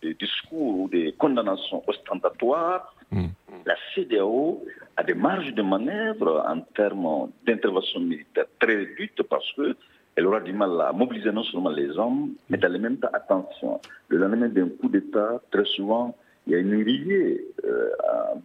[0.01, 3.27] des discours ou des condamnations ostentatoires, mm.
[3.65, 4.63] la CDAO
[4.97, 10.53] a des marges de manœuvre en termes d'intervention militaire très réduites parce qu'elle aura du
[10.53, 14.49] mal à mobiliser non seulement les hommes, mais dans le même temps, attention, le lendemain
[14.49, 16.15] d'un coup d'État, très souvent,
[16.47, 17.89] il y a une rivière euh,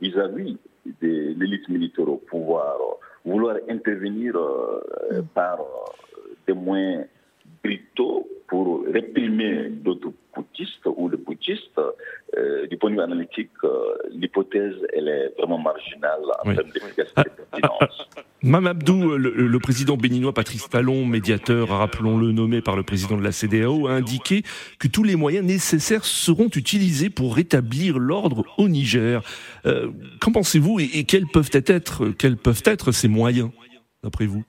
[0.00, 0.58] vis-à-vis
[1.02, 2.76] de l'élite militaire au pouvoir,
[3.24, 5.22] vouloir intervenir euh, mm.
[5.34, 7.06] par euh, des moyens
[7.62, 11.80] brutaux pour réprimer d'autres putschistes ou les putschistes,
[12.36, 17.22] euh, du point de vue analytique, euh, l'hypothèse, elle est vraiment marginale en termes d'efficacité
[17.22, 18.08] de pertinence.
[18.42, 23.32] Mamabdou, le, le, président béninois Patrice Talon, médiateur, rappelons-le, nommé par le président de la
[23.32, 24.42] CDAO, a indiqué
[24.78, 29.22] que tous les moyens nécessaires seront utilisés pour rétablir l'ordre au Niger.
[29.64, 33.50] Euh, qu'en pensez-vous et, et, quels peuvent être, quels peuvent être ces moyens,
[34.04, 34.44] d'après vous?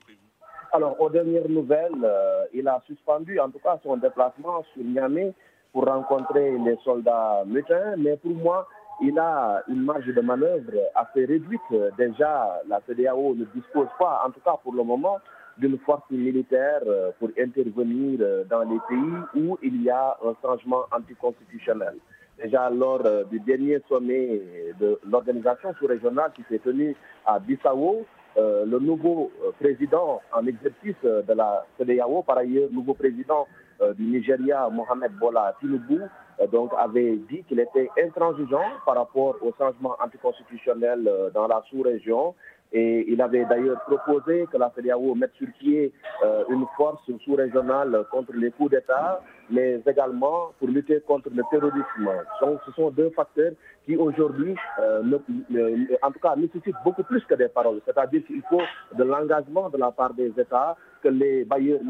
[0.72, 5.32] Alors, aux dernières nouvelles, euh, il a suspendu en tout cas son déplacement sur Niamey
[5.72, 8.68] pour rencontrer les soldats mutins, mais pour moi,
[9.00, 11.60] il a une marge de manœuvre assez réduite.
[11.96, 15.18] Déjà, la CDAO ne dispose pas, en tout cas pour le moment,
[15.56, 20.34] d'une force militaire euh, pour intervenir euh, dans les pays où il y a un
[20.42, 21.94] changement anticonstitutionnel.
[22.42, 24.40] Déjà lors du dernier sommet
[24.78, 26.94] de l'organisation sous-régionale qui s'est tenu
[27.26, 28.06] à Bissau,
[28.38, 29.30] le nouveau
[29.60, 33.46] président en exercice de la CDAO, par ailleurs nouveau président
[33.96, 36.00] du Nigeria, Mohamed Bola Tinubu,
[36.52, 42.34] donc avait dit qu'il était intransigeant par rapport au changement anticonstitutionnel dans la sous-région
[42.72, 45.92] et il avait d'ailleurs proposé que la CDAO mette sur pied
[46.24, 52.10] euh, une force sous-régionale contre les coups d'État, mais également pour lutter contre le terrorisme.
[52.42, 53.52] Donc, ce sont deux facteurs
[53.86, 55.02] qui aujourd'hui, euh,
[56.02, 57.80] en tout cas, nécessitent beaucoup plus que des paroles.
[57.86, 58.60] C'est-à-dire qu'il faut
[58.94, 61.80] de l'engagement de la part des États, que les bailleurs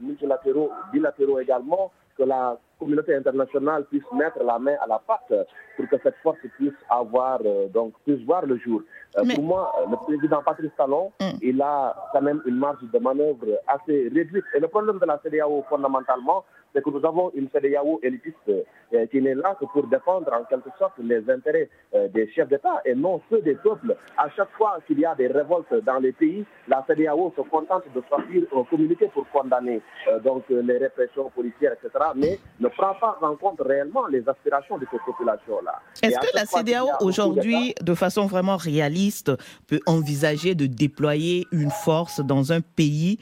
[0.00, 5.32] multilatéraux, bilatéraux également, que la communauté internationale puisse mettre la main à la pâte
[5.76, 8.82] pour que cette force puisse avoir, euh, donc, puisse voir le jour.
[9.16, 11.30] Euh, pour moi, euh, le président Patrice Talon, mm.
[11.42, 14.44] il a quand même une marge de manœuvre assez réduite.
[14.54, 16.44] Et le problème de la CDAO, fondamentalement,
[16.74, 20.44] c'est que nous avons une CDAO élitiste euh, qui n'est là que pour défendre en
[20.44, 23.96] quelque sorte les intérêts euh, des chefs d'État et non ceux des peuples.
[24.16, 27.84] À chaque fois qu'il y a des révoltes dans les pays, la CDAO se contente
[27.94, 32.94] de sortir un communiqué pour condamner euh, donc les répressions policières, etc., mais ne prend
[32.94, 35.80] pas en compte réellement les aspirations de ces populations-là.
[36.02, 39.32] Est-ce que la CDAO aujourd'hui, de façon vraiment réaliste,
[39.66, 43.18] peut envisager de déployer une force dans un pays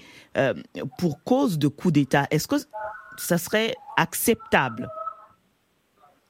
[0.99, 2.25] pour cause de coup d'État?
[2.31, 2.57] Est-ce que
[3.21, 4.89] ça serait acceptable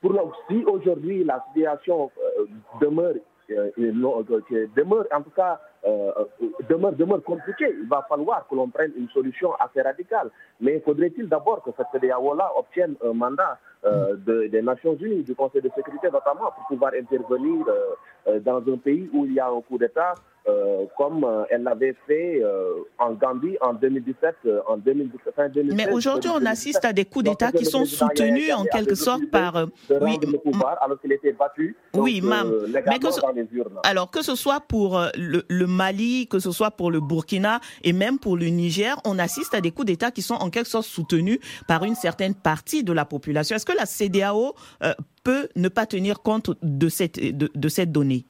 [0.00, 0.12] Pour
[0.48, 2.46] si aujourd'hui la situation euh,
[2.80, 3.14] demeure,
[3.50, 5.60] euh, euh, demeure en tout cas
[6.68, 10.30] demeure, demeure compliquée, il va falloir que l'on prenne une solution assez radicale.
[10.60, 13.58] Mais faudrait-il d'abord que cette CDAO-là obtienne un mandat
[14.26, 17.64] des Nations Unies, du Conseil de sécurité notamment, pour pouvoir intervenir
[18.44, 20.14] dans un pays où il y a un coup d'État
[20.48, 25.76] euh, comme euh, elle l'avait fait euh, en Gambie en 2017, en 2017, fin 2017
[25.76, 29.66] Mais aujourd'hui, on assiste à des coups d'État qui sont soutenus en quelque sorte par.
[30.00, 30.18] oui,
[30.80, 31.76] alors qu'il était battu.
[31.94, 32.50] Oui, mam.
[32.86, 33.20] Mais que ce...
[33.84, 37.92] alors que ce soit pour le, le, Mali, que ce soit pour le Burkina et
[37.92, 40.86] même pour le Niger, on assiste à des coups d'État qui sont en quelque sorte
[40.86, 43.56] soutenus par une certaine partie de la population.
[43.56, 44.54] Est-ce que la CDAO
[45.24, 48.24] peut ne pas tenir compte de cette, de cette donnée?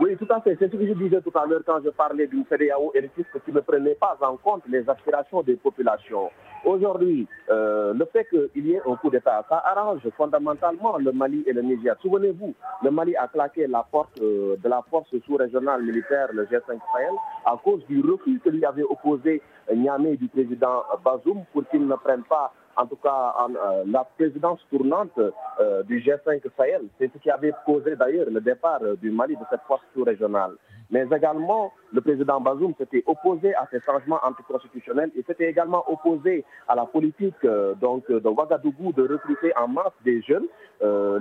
[0.00, 0.56] Oui, tout à fait.
[0.58, 3.52] C'est ce que je disais tout à l'heure quand je parlais d'une CDAO élitiste qui
[3.52, 6.30] ne prenait pas en compte les aspirations des populations.
[6.64, 11.44] Aujourd'hui, euh, le fait qu'il y ait un coup d'État, ça arrange fondamentalement le Mali
[11.46, 11.94] et le Niger.
[12.02, 16.66] Souvenez-vous, le Mali a claqué la porte euh, de la force sous-régionale militaire, le G5
[16.66, 19.42] Sahel, à cause du refus que lui avait opposé
[19.72, 24.60] Niamey du président Bazoum pour qu'il ne prenne pas en tout cas euh, la présidence
[24.70, 26.82] tournante euh, du G5 Sahel.
[26.98, 30.52] C'est ce qui avait causé d'ailleurs le départ euh, du Mali de cette force sous-régionale.
[30.90, 36.44] Mais également, le président Bazoum s'était opposé à ces changements anticonstitutionnels et s'était également opposé
[36.68, 37.42] à la politique
[37.80, 40.46] donc, de Ouagadougou de recruter en masse des jeunes,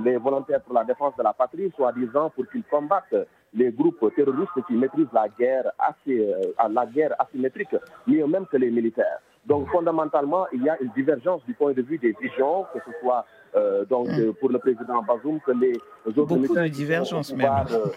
[0.03, 3.15] les volontaires pour la défense de la patrie, soi-disant pour qu'ils combattent
[3.53, 6.33] les groupes terroristes qui maîtrisent la guerre, assez,
[6.69, 7.75] la guerre asymétrique,
[8.05, 9.21] mieux même que les militaires.
[9.45, 12.91] Donc fondamentalement, il y a une divergence du point de vue des visions, que ce
[13.01, 13.25] soit
[13.55, 14.19] euh, donc mm.
[14.19, 15.73] euh, pour le président Bazoum que les
[16.05, 17.51] autres Beaucoup de divergences même.
[17.71, 17.87] Euh,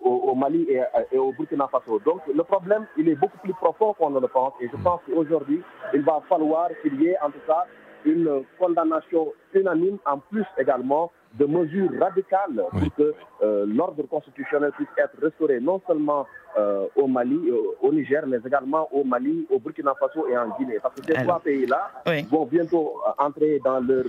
[0.00, 1.98] au, Mali et, au Burkina Faso.
[2.04, 4.52] Donc le problème, il est beaucoup plus profond qu'on ne le pense.
[4.60, 4.82] Et je mm.
[4.82, 5.62] pense qu'aujourd'hui,
[5.94, 7.64] il va falloir qu'il y ait en tout cas
[8.04, 14.88] une condamnation unanime, en plus également de mesures radicales pour que euh, l'ordre constitutionnel puisse
[14.96, 16.26] être restauré non seulement
[16.58, 20.48] euh, au Mali, euh, au Niger, mais également au Mali, au Burkina Faso et en
[20.58, 20.78] Guinée.
[20.82, 21.90] Parce que ces trois pays-là
[22.30, 24.04] vont bientôt entrer dans leurs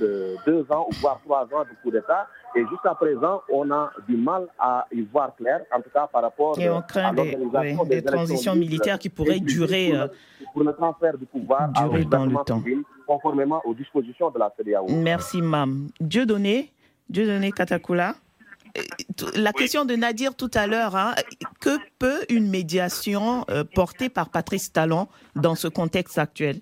[0.46, 2.28] deux ans ou voire trois ans de coup d'État.
[2.56, 6.24] Et jusqu'à présent, on a du mal à y voir clair, en tout cas par
[6.24, 9.94] rapport et on craint à l'organisation des, transitions militaires qui pourraient durer
[10.54, 12.64] pour le, transfert du pouvoir durer dans le temps.
[13.06, 14.88] conformément aux dispositions de la CDAO.
[14.90, 15.90] Merci, Mam.
[16.00, 16.72] Dieu donné,
[17.10, 18.16] Dieudonné Katakula.
[19.36, 21.16] La question de Nadir tout à l'heure, hein,
[21.60, 26.62] que peut une médiation euh, porter par Patrice Talon dans ce contexte actuel?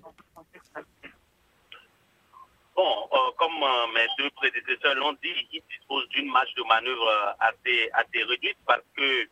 [2.74, 7.36] Bon, euh, comme euh, mes deux prédécesseurs l'ont dit, il dispose d'une marge de manœuvre
[7.40, 9.28] assez, assez réduite parce que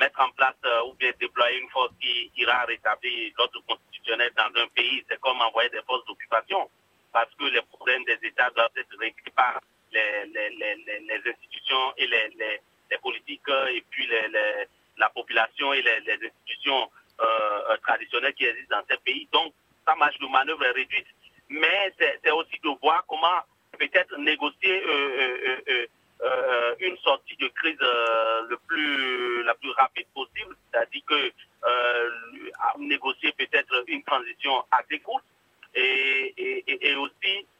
[0.00, 0.56] mettre en place
[0.88, 5.40] ou bien déployer une force qui ira rétablir l'ordre constitutionnel dans un pays, c'est comme
[5.40, 6.68] envoyer des forces d'occupation
[7.12, 9.60] parce que les problèmes des États doivent être réglés par
[9.94, 12.60] les, institutions et les,
[13.02, 14.08] politiques et puis
[14.96, 16.90] la population et les, institutions
[17.20, 17.24] euh,
[17.70, 19.28] euh, traditionnelles qui existent dans ces pays.
[19.32, 19.52] Donc,
[19.86, 21.06] sa marge de manœuvre est réduite.
[21.48, 23.42] Mais c'est aussi de voir comment
[23.78, 31.32] peut-être négocier euh, une sortie de crise le plus, la plus rapide possible, c'est-à-dire que
[32.78, 35.24] négocier peut-être une transition assez courte
[35.74, 37.53] et, et aussi euh, euh, euh,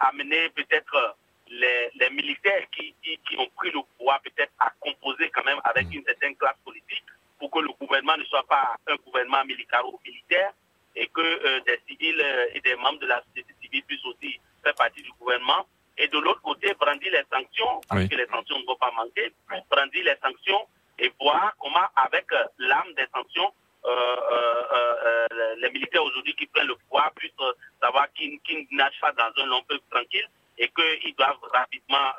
[0.00, 1.16] amener peut-être
[1.50, 2.94] les, militaires qui,
[3.38, 7.04] ont pris le pouvoir peut-être à composer quand même avec une certaine classe politique
[7.38, 10.52] pour que le gouvernement militaro-militaire
[10.96, 15.02] et que des civils et des membres de la société civile puissent aussi faire partie
[15.02, 15.66] du gouvernement.
[15.96, 19.32] Et de l'autre côté, brandir les sanctions, parce que les sanctions ne vont pas manquer,
[19.70, 20.66] brandir les sanctions
[20.98, 22.26] et voir comment, avec
[22.58, 23.52] l'âme des sanctions,
[25.58, 27.32] les militaires aujourd'hui qui prennent le pouvoir puissent
[27.80, 28.40] savoir qu'ils
[28.72, 30.28] nagent pas dans un long peu tranquille
[30.58, 32.12] et qu'ils doivent rapidement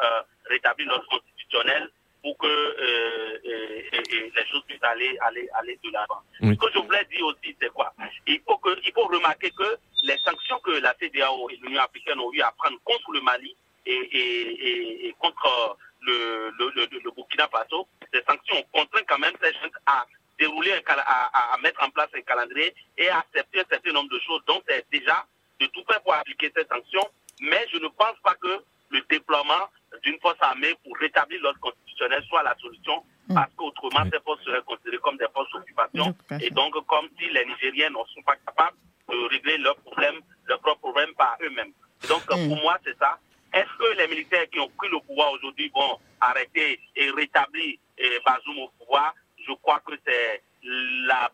[0.46, 1.90] rétablir l'ordre constitutionnel
[2.22, 6.22] pour que euh, les choses puissent aller, aller, aller de l'avant.
[6.42, 7.94] Ce que je voulais dire aussi, c'est quoi?
[8.28, 12.20] Il faut, que, il faut remarquer que les sanctions que la CDAO et l'Union africaine
[12.20, 13.56] ont eu à prendre contre le Mali
[13.86, 19.70] et, contre le, le, le, Burkina Faso, ces sanctions ont contraint quand même ces gens
[19.86, 20.06] à
[20.40, 24.10] dérouler, un, à, à, mettre en place un calendrier et à accepter un certain nombre
[24.10, 24.42] de choses.
[24.48, 25.26] Donc, c'est déjà
[25.60, 27.08] de tout faire pour appliquer ces sanctions,
[27.42, 29.70] mais je ne pense pas que le déploiement
[30.04, 33.34] d'une force armée pour rétablir l'ordre constitutionnel soit la solution, mm.
[33.36, 36.16] parce qu'autrement, ces forces seraient considérées comme des forces d'occupation.
[36.42, 38.78] Et donc, comme si les Nigériens ne sont pas capables
[39.10, 41.74] de régler leurs problèmes, leurs propres problèmes par eux-mêmes.
[42.08, 42.48] Donc, mm.
[42.48, 43.20] pour moi, c'est ça.
[43.54, 48.20] Est-ce que les militaires qui ont pris le pouvoir aujourd'hui vont arrêter et rétablir et
[48.26, 49.14] Bazoum au pouvoir
[49.48, 51.32] Je crois que c'est la,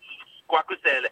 [0.00, 1.02] je crois que c'est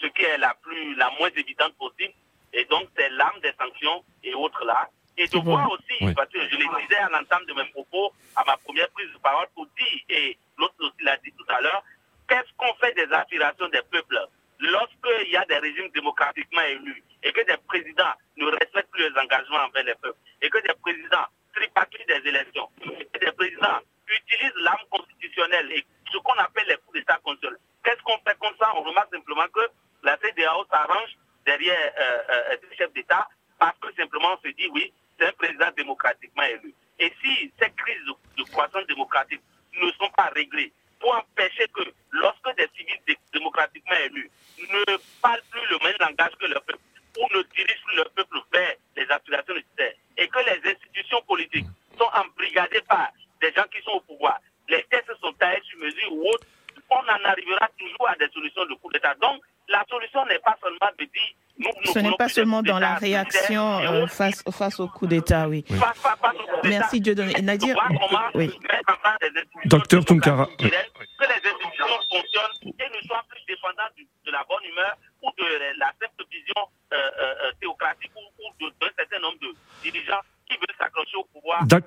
[0.00, 2.14] ce qui est la plus, la moins évidente possible.
[2.52, 6.40] Et donc, c'est l'arme des sanctions et autres là et de voir aussi, parce que
[6.40, 9.66] je le disais à l'entame de mes propos, à ma première prise de parole, pour
[9.78, 11.82] dire, et l'autre aussi l'a dit tout à l'heure,
[12.28, 14.20] qu'est-ce qu'on fait des aspirations des peuples
[14.60, 19.18] lorsqu'il y a des régimes démocratiquement élus et que des présidents ne respectent plus les
[19.18, 23.80] engagements envers les peuples et que des présidents tripatouillent des élections et que des présidents
[24.08, 27.60] utilisent l'arme constitutionnelle et ce qu'on appelle les coups d'État constitutionnels.
[27.84, 29.60] Qu'est-ce qu'on fait comme ça On remarque simplement que
[30.02, 33.28] la CDAO s'arrange derrière euh, euh, des chefs d'État
[33.58, 36.74] parce que simplement on se dit oui, c'est un président démocratiquement élu.
[36.98, 38.04] Et si ces crises
[38.36, 39.40] de, croissance démocratique
[39.80, 45.66] ne sont pas réglées, pour empêcher que lorsque des civils démocratiquement élus ne parlent plus
[45.70, 46.78] le même langage que le peuple,
[47.18, 51.66] ou ne dirigent plus le peuple vers les aspirations nécessaires, et que les institutions politiques
[51.98, 53.10] sont embrigadées par
[53.40, 56.46] des gens qui sont au pouvoir, les tests sont taillés sur mesure ou autres,
[56.90, 59.14] on en arrivera toujours à des solutions de coup d'État.
[59.16, 61.34] Donc, la solution n'est pas seulement de dire
[61.84, 65.64] ce n'est pas seulement dans la réaction euh, face, face au coup d'État, oui.
[66.64, 67.34] Merci Dieu donné.
[67.42, 67.76] Nadir,
[68.34, 68.52] oui.
[69.64, 70.46] Docteur Tunkara.
[70.56, 73.92] Que les institutions fonctionnent et ne soient plus dépendantes
[74.24, 75.44] de la bonne humeur ou de
[75.78, 81.16] la simple vision euh, euh, théocratique ou, d'un certain nombre de dirigeants qui veulent s'accrocher
[81.16, 81.62] au pouvoir.
[81.62, 81.84] Avec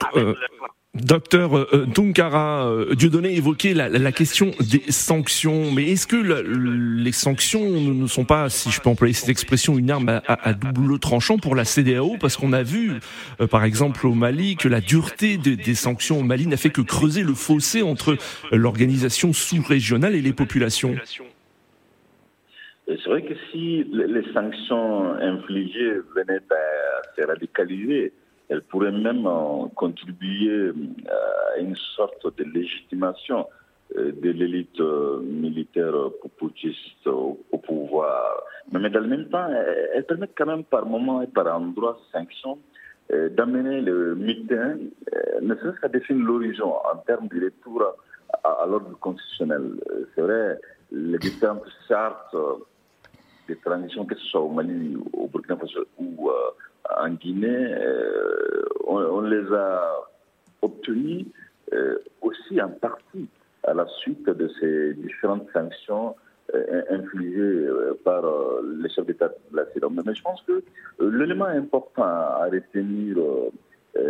[1.04, 7.12] Docteur euh, Tunkara, euh, Dieudonné évoquait la, la, question des sanctions, mais est-ce que les
[7.12, 11.38] sanctions ne sont pas, si je peux employer cette expression, une arme à, double tranchant
[11.38, 13.00] pour la CDAO Parce qu'on a vu,
[13.40, 16.82] euh, par exemple au Mali, que la dureté des sanctions au Mali n'a fait que
[16.82, 18.18] creuser le fossé entre
[18.52, 20.96] l'organisation sous-régionale et les populations.
[22.88, 28.12] C'est vrai que si les sanctions infligées venaient à se radicaliser,
[28.50, 30.74] elle pourrait même euh, contribuer euh,
[31.56, 33.48] à une sorte de légitimation
[33.96, 35.94] euh, de l'élite militaire
[36.38, 38.44] populiste au, pouvoir.
[38.72, 39.48] Mais, dans le même temps,
[39.94, 42.58] elle, permet quand même par moments et par endroits sanctions
[43.32, 44.78] d'amener le mitin,
[45.42, 47.84] ne serait-ce qu'à définir l'horizon en termes de retour
[48.44, 49.72] à, l'ordre constitutionnel.
[50.14, 50.60] C'est vrai,
[50.92, 56.30] les différentes chartes de transition, que ce soit au Mali, au Burkina Faso ou
[56.98, 59.94] en Guinée, euh, on, les a
[60.62, 61.26] obtenus
[61.74, 63.28] euh, aussi en partie
[63.64, 66.16] à la suite de ces différentes sanctions
[66.54, 67.68] euh, infligées
[68.04, 68.24] par
[68.64, 69.94] les chefs d'État de la Syrie.
[70.06, 70.64] Mais je pense que
[71.00, 73.18] l'élément important à retenir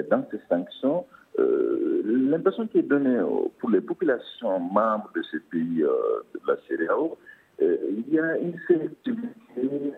[0.09, 1.05] dans ces sanctions,
[1.38, 3.20] l'impression qui est donnée
[3.59, 7.17] pour les populations membres de ces pays de la CEDEAO,
[7.61, 9.93] il y a une sélectivité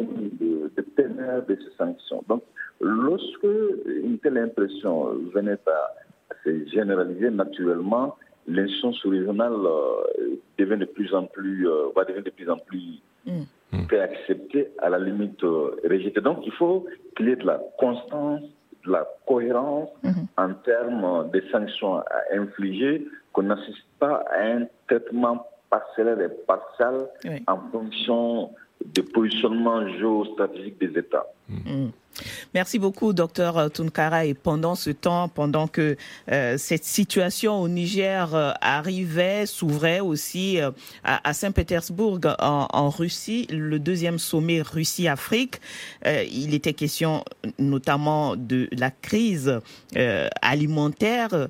[0.00, 2.22] de, de teneur de ces sanctions.
[2.28, 2.42] Donc,
[2.80, 3.44] lorsque
[3.86, 11.24] une telle impression venait à se généraliser naturellement, l'instance sous-régionale euh, devient de plus en
[11.24, 13.94] plus, euh, va devenir de plus en plus mmh.
[14.00, 16.20] accepter, à la limite euh.
[16.22, 16.86] Donc, il faut
[17.16, 18.42] qu'il y ait de la constance,
[18.86, 20.10] de la cohérence mmh.
[20.38, 27.06] en termes de sanctions à infliger, qu'on n'assiste pas à un traitement parcellaire et partiel
[27.46, 28.50] en fonction
[28.84, 31.26] des positionnements géostratégiques des États.
[31.48, 31.88] Mm.
[32.54, 34.24] Merci beaucoup, docteur Tunkara.
[34.24, 35.96] Et pendant ce temps, pendant que
[36.30, 40.70] euh, cette situation au Niger euh, arrivait, s'ouvrait aussi euh,
[41.04, 45.60] à, Saint-Pétersbourg, en, Russie, le deuxième sommet Russie-Afrique,
[46.04, 47.24] il était question
[47.58, 49.60] notamment de la crise
[50.42, 51.48] alimentaire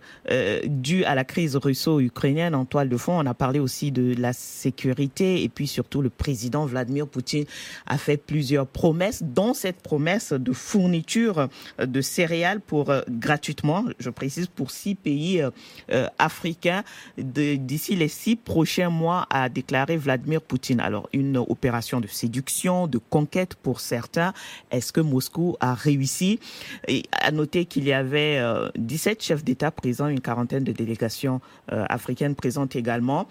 [0.67, 3.19] due à la crise russo-ukrainienne en toile de fond.
[3.19, 7.45] On a parlé aussi de la sécurité et puis surtout le président Vladimir Poutine
[7.87, 14.11] a fait plusieurs promesses, dont cette promesse de fourniture de céréales pour euh, gratuitement, je
[14.11, 15.51] précise, pour six pays euh,
[15.93, 16.83] euh, africains
[17.17, 20.81] d'ici les six prochains mois, a déclaré Vladimir Poutine.
[20.81, 24.33] Alors, une opération de séduction, de conquête pour certains.
[24.71, 26.41] Est-ce que Moscou a réussi?
[26.87, 28.41] Et à noter qu'il y avait
[28.77, 33.27] 17 chefs d'État présents, une quarantaine de délégations africaines présentes également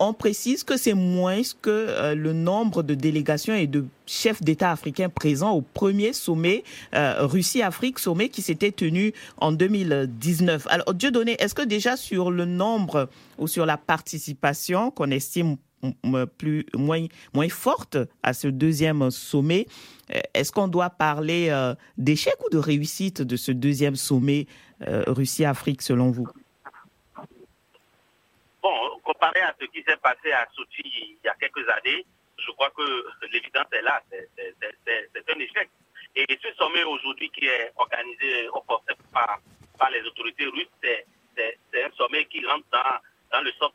[0.00, 4.72] on précise que c'est moins que euh, le nombre de délégations et de chefs d'État
[4.72, 10.66] africains présents au premier sommet euh, Russie-Afrique, sommet qui s'était tenu en 2019.
[10.70, 15.56] Alors, Dieudonné, est-ce que déjà sur le nombre ou sur la participation qu'on estime
[16.36, 19.66] plus moins moins forte à ce deuxième sommet.
[20.14, 21.50] Euh, est-ce qu'on doit parler
[21.96, 24.46] d'échec ou de réussite de ce deuxième sommet
[24.82, 26.28] Russie-Afrique selon vous?
[29.00, 32.04] Comparé à ce qui s'est passé à Sochi il y a quelques années,
[32.38, 35.68] je crois que l'évidence est là, c'est un échec.
[36.16, 38.48] Et ce sommet aujourd'hui qui est organisé
[39.12, 39.38] par,
[39.78, 42.98] par les autorités russes, c'est un sommet qui rentre dans,
[43.32, 43.74] dans le soft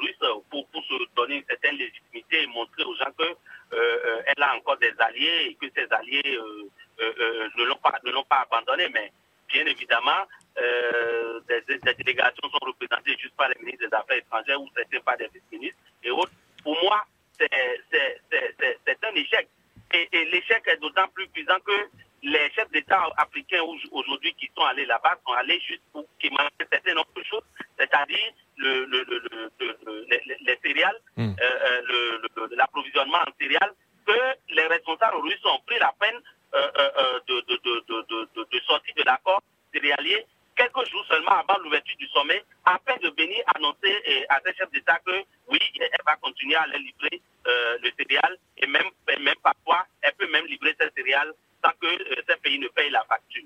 [0.00, 3.34] russe pour, pour, se donner une certaine légitimité et montrer aux gens qu'elle
[3.74, 6.36] euh, euh, a encore des alliés et que ces alliés
[7.00, 7.98] euh, ne l'ont pas,
[8.28, 8.88] pas abandonné.
[8.92, 9.12] Mais
[9.48, 10.26] bien évidemment,
[10.58, 15.16] euh, des, délégations sont représentées juste par les ministres des Affaires étrangères ou certains par
[15.16, 16.32] des vice-ministres et autres.
[16.62, 17.04] Pour moi,
[17.38, 17.48] c'est
[19.04, 19.48] un échec.
[19.94, 21.88] Et, l'échec est d'autant plus puissant que
[22.22, 26.98] les chefs d'État africains aujourd'hui qui sont allés là-bas sont allés juste pour quémander certaines
[26.98, 27.42] autres choses,
[27.78, 28.84] c'est-à-dire le,
[30.08, 31.32] les, céréales, hmm.
[31.42, 33.74] euh, euh, l'approvisionnement en céréales,
[34.06, 36.20] que les responsables russes ont pris la peine
[37.26, 37.40] de,
[38.50, 39.42] de, sortir de l'accord
[39.72, 40.26] céréalier
[40.56, 44.98] quelques jours seulement avant l'ouverture du sommet, afin de venir annoncer à ces chefs d'État
[45.04, 45.12] que
[45.50, 48.84] oui, elle va continuer à leur livrer euh, le céréal et même,
[49.42, 51.32] parfois, elle peut même livrer ces céréales
[51.64, 53.42] sans que euh, ces pays ne payent la facture.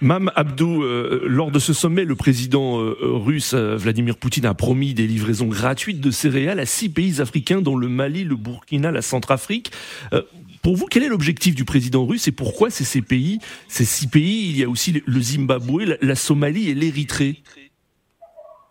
[0.00, 5.06] Mam Abdou, euh, lors de ce sommet, le président russe Vladimir Poutine a promis des
[5.06, 9.72] livraisons gratuites de céréales à six pays africains, dont le Mali, le Burkina, la Centrafrique.
[10.66, 13.38] Pour vous, quel est l'objectif du président russe et pourquoi c'est ces pays,
[13.68, 17.36] ces six pays Il y a aussi le Zimbabwe, la, Somalie et l'Érythrée?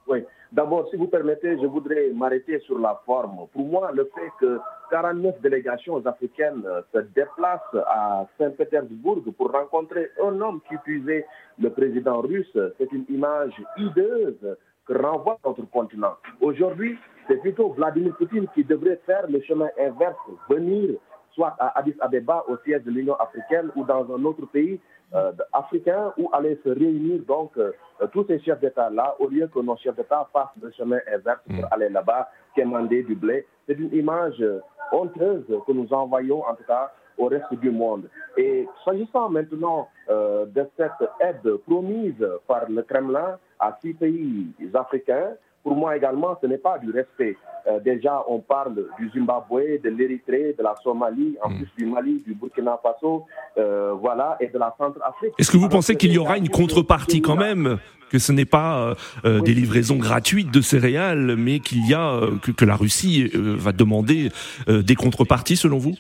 [0.06, 0.26] Oui.
[0.52, 3.48] D'abord, si vous permettez, je voudrais m'arrêter sur la forme.
[3.54, 4.60] Pour moi, le fait que
[4.92, 11.26] 49 délégations africaines euh, se déplacent à Saint-Pétersbourg pour rencontrer un homme qui puisait
[11.58, 16.16] le président russe, c'est une image hideuse que renvoie notre continent.
[16.42, 16.98] Aujourd'hui,
[17.30, 20.18] c'est plutôt Vladimir Poutine qui devrait faire le chemin inverse,
[20.50, 21.00] venir
[21.36, 24.80] soit à Addis Abeba, au siège de l'Union africaine, ou dans un autre pays
[25.14, 27.72] euh, africain, où allaient se réunir donc euh,
[28.12, 31.66] tous ces chefs d'État-là, au lieu que nos chefs d'État fassent le chemin inverse pour
[31.66, 31.68] mm.
[31.72, 33.46] aller là-bas, quémander du blé.
[33.68, 34.44] C'est une image
[34.92, 38.10] honteuse que nous envoyons, en tout cas, au reste du monde.
[38.38, 45.34] Et s'agissant maintenant euh, de cette aide promise par le Kremlin à six pays africains,
[45.66, 47.36] pour moi également, ce n'est pas du respect.
[47.68, 51.58] Euh, déjà, on parle du Zimbabwe, de l'Érythrée, de la Somalie, en hmm.
[51.58, 53.26] plus du Mali, du Burkina Faso,
[53.58, 55.34] euh, voilà, et de la Centrafrique.
[55.40, 57.80] Est-ce que vous pensez qu'il y aura une contrepartie quand même
[58.12, 58.94] que ce n'est pas
[59.26, 63.72] euh, des livraisons gratuites de céréales, mais qu'il y a que, que, la Russie va
[63.72, 64.30] demander
[64.68, 65.96] des contreparties selon vous?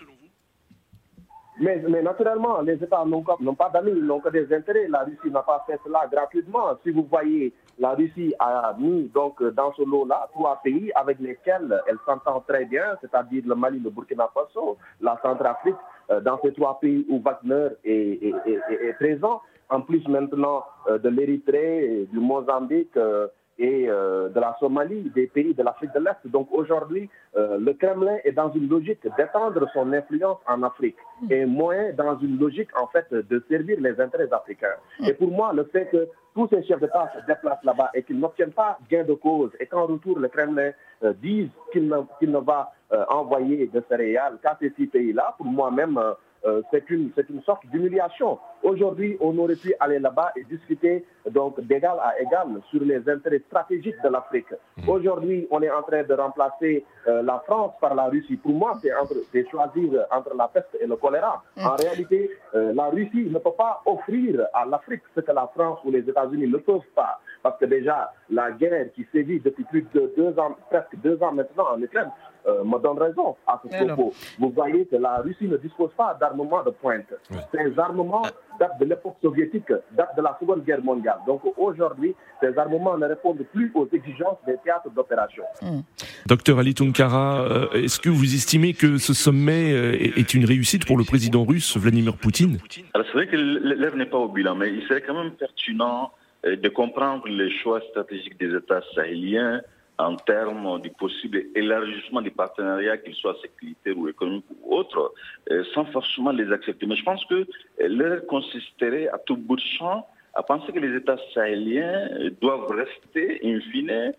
[1.59, 4.87] Mais, mais, naturellement, les États n'ont pas d'amis, n'ont que des intérêts.
[4.87, 6.77] La Russie n'a pas fait cela gratuitement.
[6.83, 11.81] Si vous voyez, la Russie a mis donc dans ce lot-là trois pays avec lesquels
[11.87, 15.75] elle s'entend très bien, c'est-à-dire le Mali, le Burkina Faso, la Centrafrique,
[16.11, 19.41] euh, dans ces trois pays où Wagner est présent.
[19.69, 23.27] En plus maintenant euh, de l'Érythrée, du Mozambique, euh,
[23.57, 26.19] et euh, de la Somalie, des pays de l'Afrique de l'Est.
[26.25, 30.97] Donc aujourd'hui, euh, le Kremlin est dans une logique d'étendre son influence en Afrique
[31.29, 34.75] et moins dans une logique en fait de servir les intérêts africains.
[35.07, 38.19] Et pour moi, le fait que tous ces chefs d'État se déplacent là-bas et qu'ils
[38.19, 40.71] n'obtiennent pas gain de cause et qu'en retour le Kremlin
[41.03, 42.73] euh, dise qu'il ne, ne, va
[43.09, 45.99] envoyer de céréales qu'à ces six pays-là, pour moi-même,
[46.45, 48.39] euh, c'est une, une sorte d'humiliation.
[48.63, 53.41] Aujourd'hui, on aurait pu aller là-bas et discuter donc d'égal à égal sur les intérêts
[53.47, 54.53] stratégiques de l'Afrique.
[54.77, 54.89] Mmh.
[54.89, 58.37] Aujourd'hui, on est en train de remplacer euh, la France par la Russie.
[58.37, 61.43] Pour moi, c'est choisir entre la peste et le choléra.
[61.57, 61.65] Mmh.
[61.65, 65.79] En réalité, euh, la Russie ne peut pas offrir à l'Afrique ce que la France
[65.83, 67.19] ou les États-Unis ne peuvent pas.
[67.41, 71.31] Parce que déjà, la guerre qui sévit depuis plus de deux ans, presque deux ans
[71.31, 72.09] maintenant en Ukraine,
[72.47, 74.13] euh, me donne raison à ce propos.
[74.37, 77.11] Vous voyez que la Russie ne dispose pas d'armement de pointe.
[77.51, 78.21] Ces armements
[78.59, 81.17] datent de l'époque soviétique, datent de la Seconde Guerre mondiale.
[81.25, 85.43] Donc aujourd'hui, ces armements ne répondent plus aux exigences des théâtres d'opération.
[85.61, 85.79] Hmm.
[86.27, 90.85] Docteur Ali Tunkara, euh, est-ce que vous estimez que ce sommet euh, est une réussite
[90.85, 92.59] pour le président russe Vladimir Poutine?
[92.93, 96.11] Alors c'est vrai que l'heure n'est pas au bilan, mais il serait quand même pertinent
[96.43, 99.61] de comprendre les choix stratégiques des États sahéliens
[99.97, 105.13] en termes du possible élargissement des partenariats, qu'ils soient sécuritaires ou économiques ou autres,
[105.51, 106.85] euh, sans forcément les accepter.
[106.85, 107.45] Mais je pense que euh,
[107.87, 112.69] l'heure consisterait à tout bout de champ à penser que les États sahéliens euh, doivent
[112.71, 114.13] rester, in fine,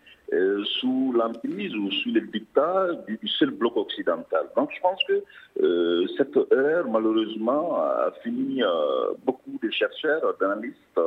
[0.80, 4.46] sous l'emprise ou sous le dictat du, seul bloc occidental.
[4.56, 5.22] Donc je pense que
[6.16, 8.60] cette erreur, malheureusement, a fini
[9.24, 11.00] beaucoup de chercheurs, d'analystes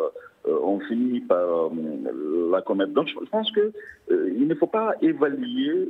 [0.45, 1.70] ont fini par
[2.49, 2.93] la commettre.
[2.93, 3.51] Donc je pense
[4.09, 4.09] euh,
[4.39, 5.87] il ne faut pas évaluer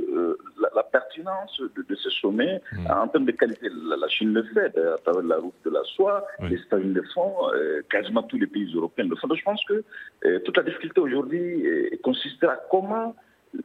[0.75, 2.87] la, pertinence de, ce sommet hmm.
[2.89, 3.69] en termes de qualité.
[3.69, 7.33] La, Chine le fait à travers la route de la soie, les États-Unis le font,
[7.89, 9.27] quasiment tous les pays européens le font.
[9.27, 9.83] Donc je pense que
[10.39, 11.63] toute la difficulté aujourd'hui
[12.03, 13.15] consiste à comment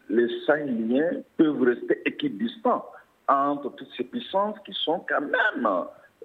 [0.08, 2.84] les Sahéliens peuvent rester équidistants
[3.28, 5.68] entre toutes ces puissances qui sont quand même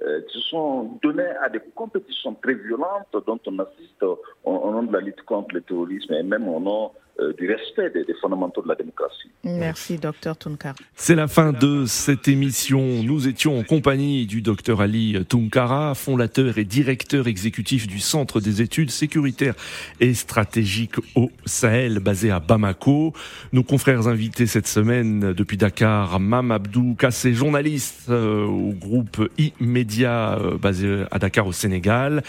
[0.01, 4.93] euh, qui sont donnés à des compétitions très violentes dont on assiste au nom de
[4.93, 6.89] la lutte contre le terrorisme et même au nom euh,
[7.37, 9.29] du respect des, fondamentaux de la démocratie.
[9.43, 10.75] Merci, docteur Tunkara.
[10.95, 13.03] C'est la fin de cette émission.
[13.03, 18.61] Nous étions en compagnie du docteur Ali Tunkara, fondateur et directeur exécutif du Centre des
[18.61, 19.55] études sécuritaires
[19.99, 23.13] et stratégiques au Sahel, basé à Bamako.
[23.53, 30.37] Nos confrères invités cette semaine depuis Dakar, Mam Abdou Kassé, journaliste euh, au groupe e-Media
[30.39, 32.23] euh, basé à Dakar au Sénégal.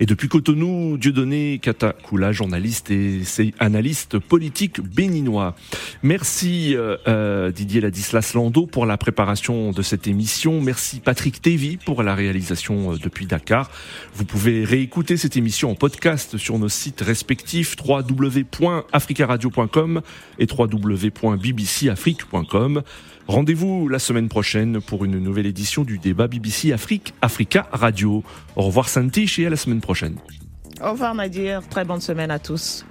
[0.00, 3.22] Et depuis Cotonou, Dieudonné Katakula, journaliste et
[3.58, 5.56] analyste politique politique béninois.
[6.02, 10.60] Merci euh, euh, Didier Ladislas Lando pour la préparation de cette émission.
[10.60, 13.70] Merci Patrick Tevy pour la réalisation euh, depuis Dakar.
[14.14, 20.02] Vous pouvez réécouter cette émission en podcast sur nos sites respectifs www.africaradio.com
[20.38, 22.82] et www.bbcafrique.com.
[23.26, 28.22] Rendez-vous la semaine prochaine pour une nouvelle édition du débat BBC Afrique Africa Radio.
[28.54, 30.18] Au revoir Santiche et à la semaine prochaine.
[30.82, 32.84] Au revoir Nadir, très bonne semaine à tous.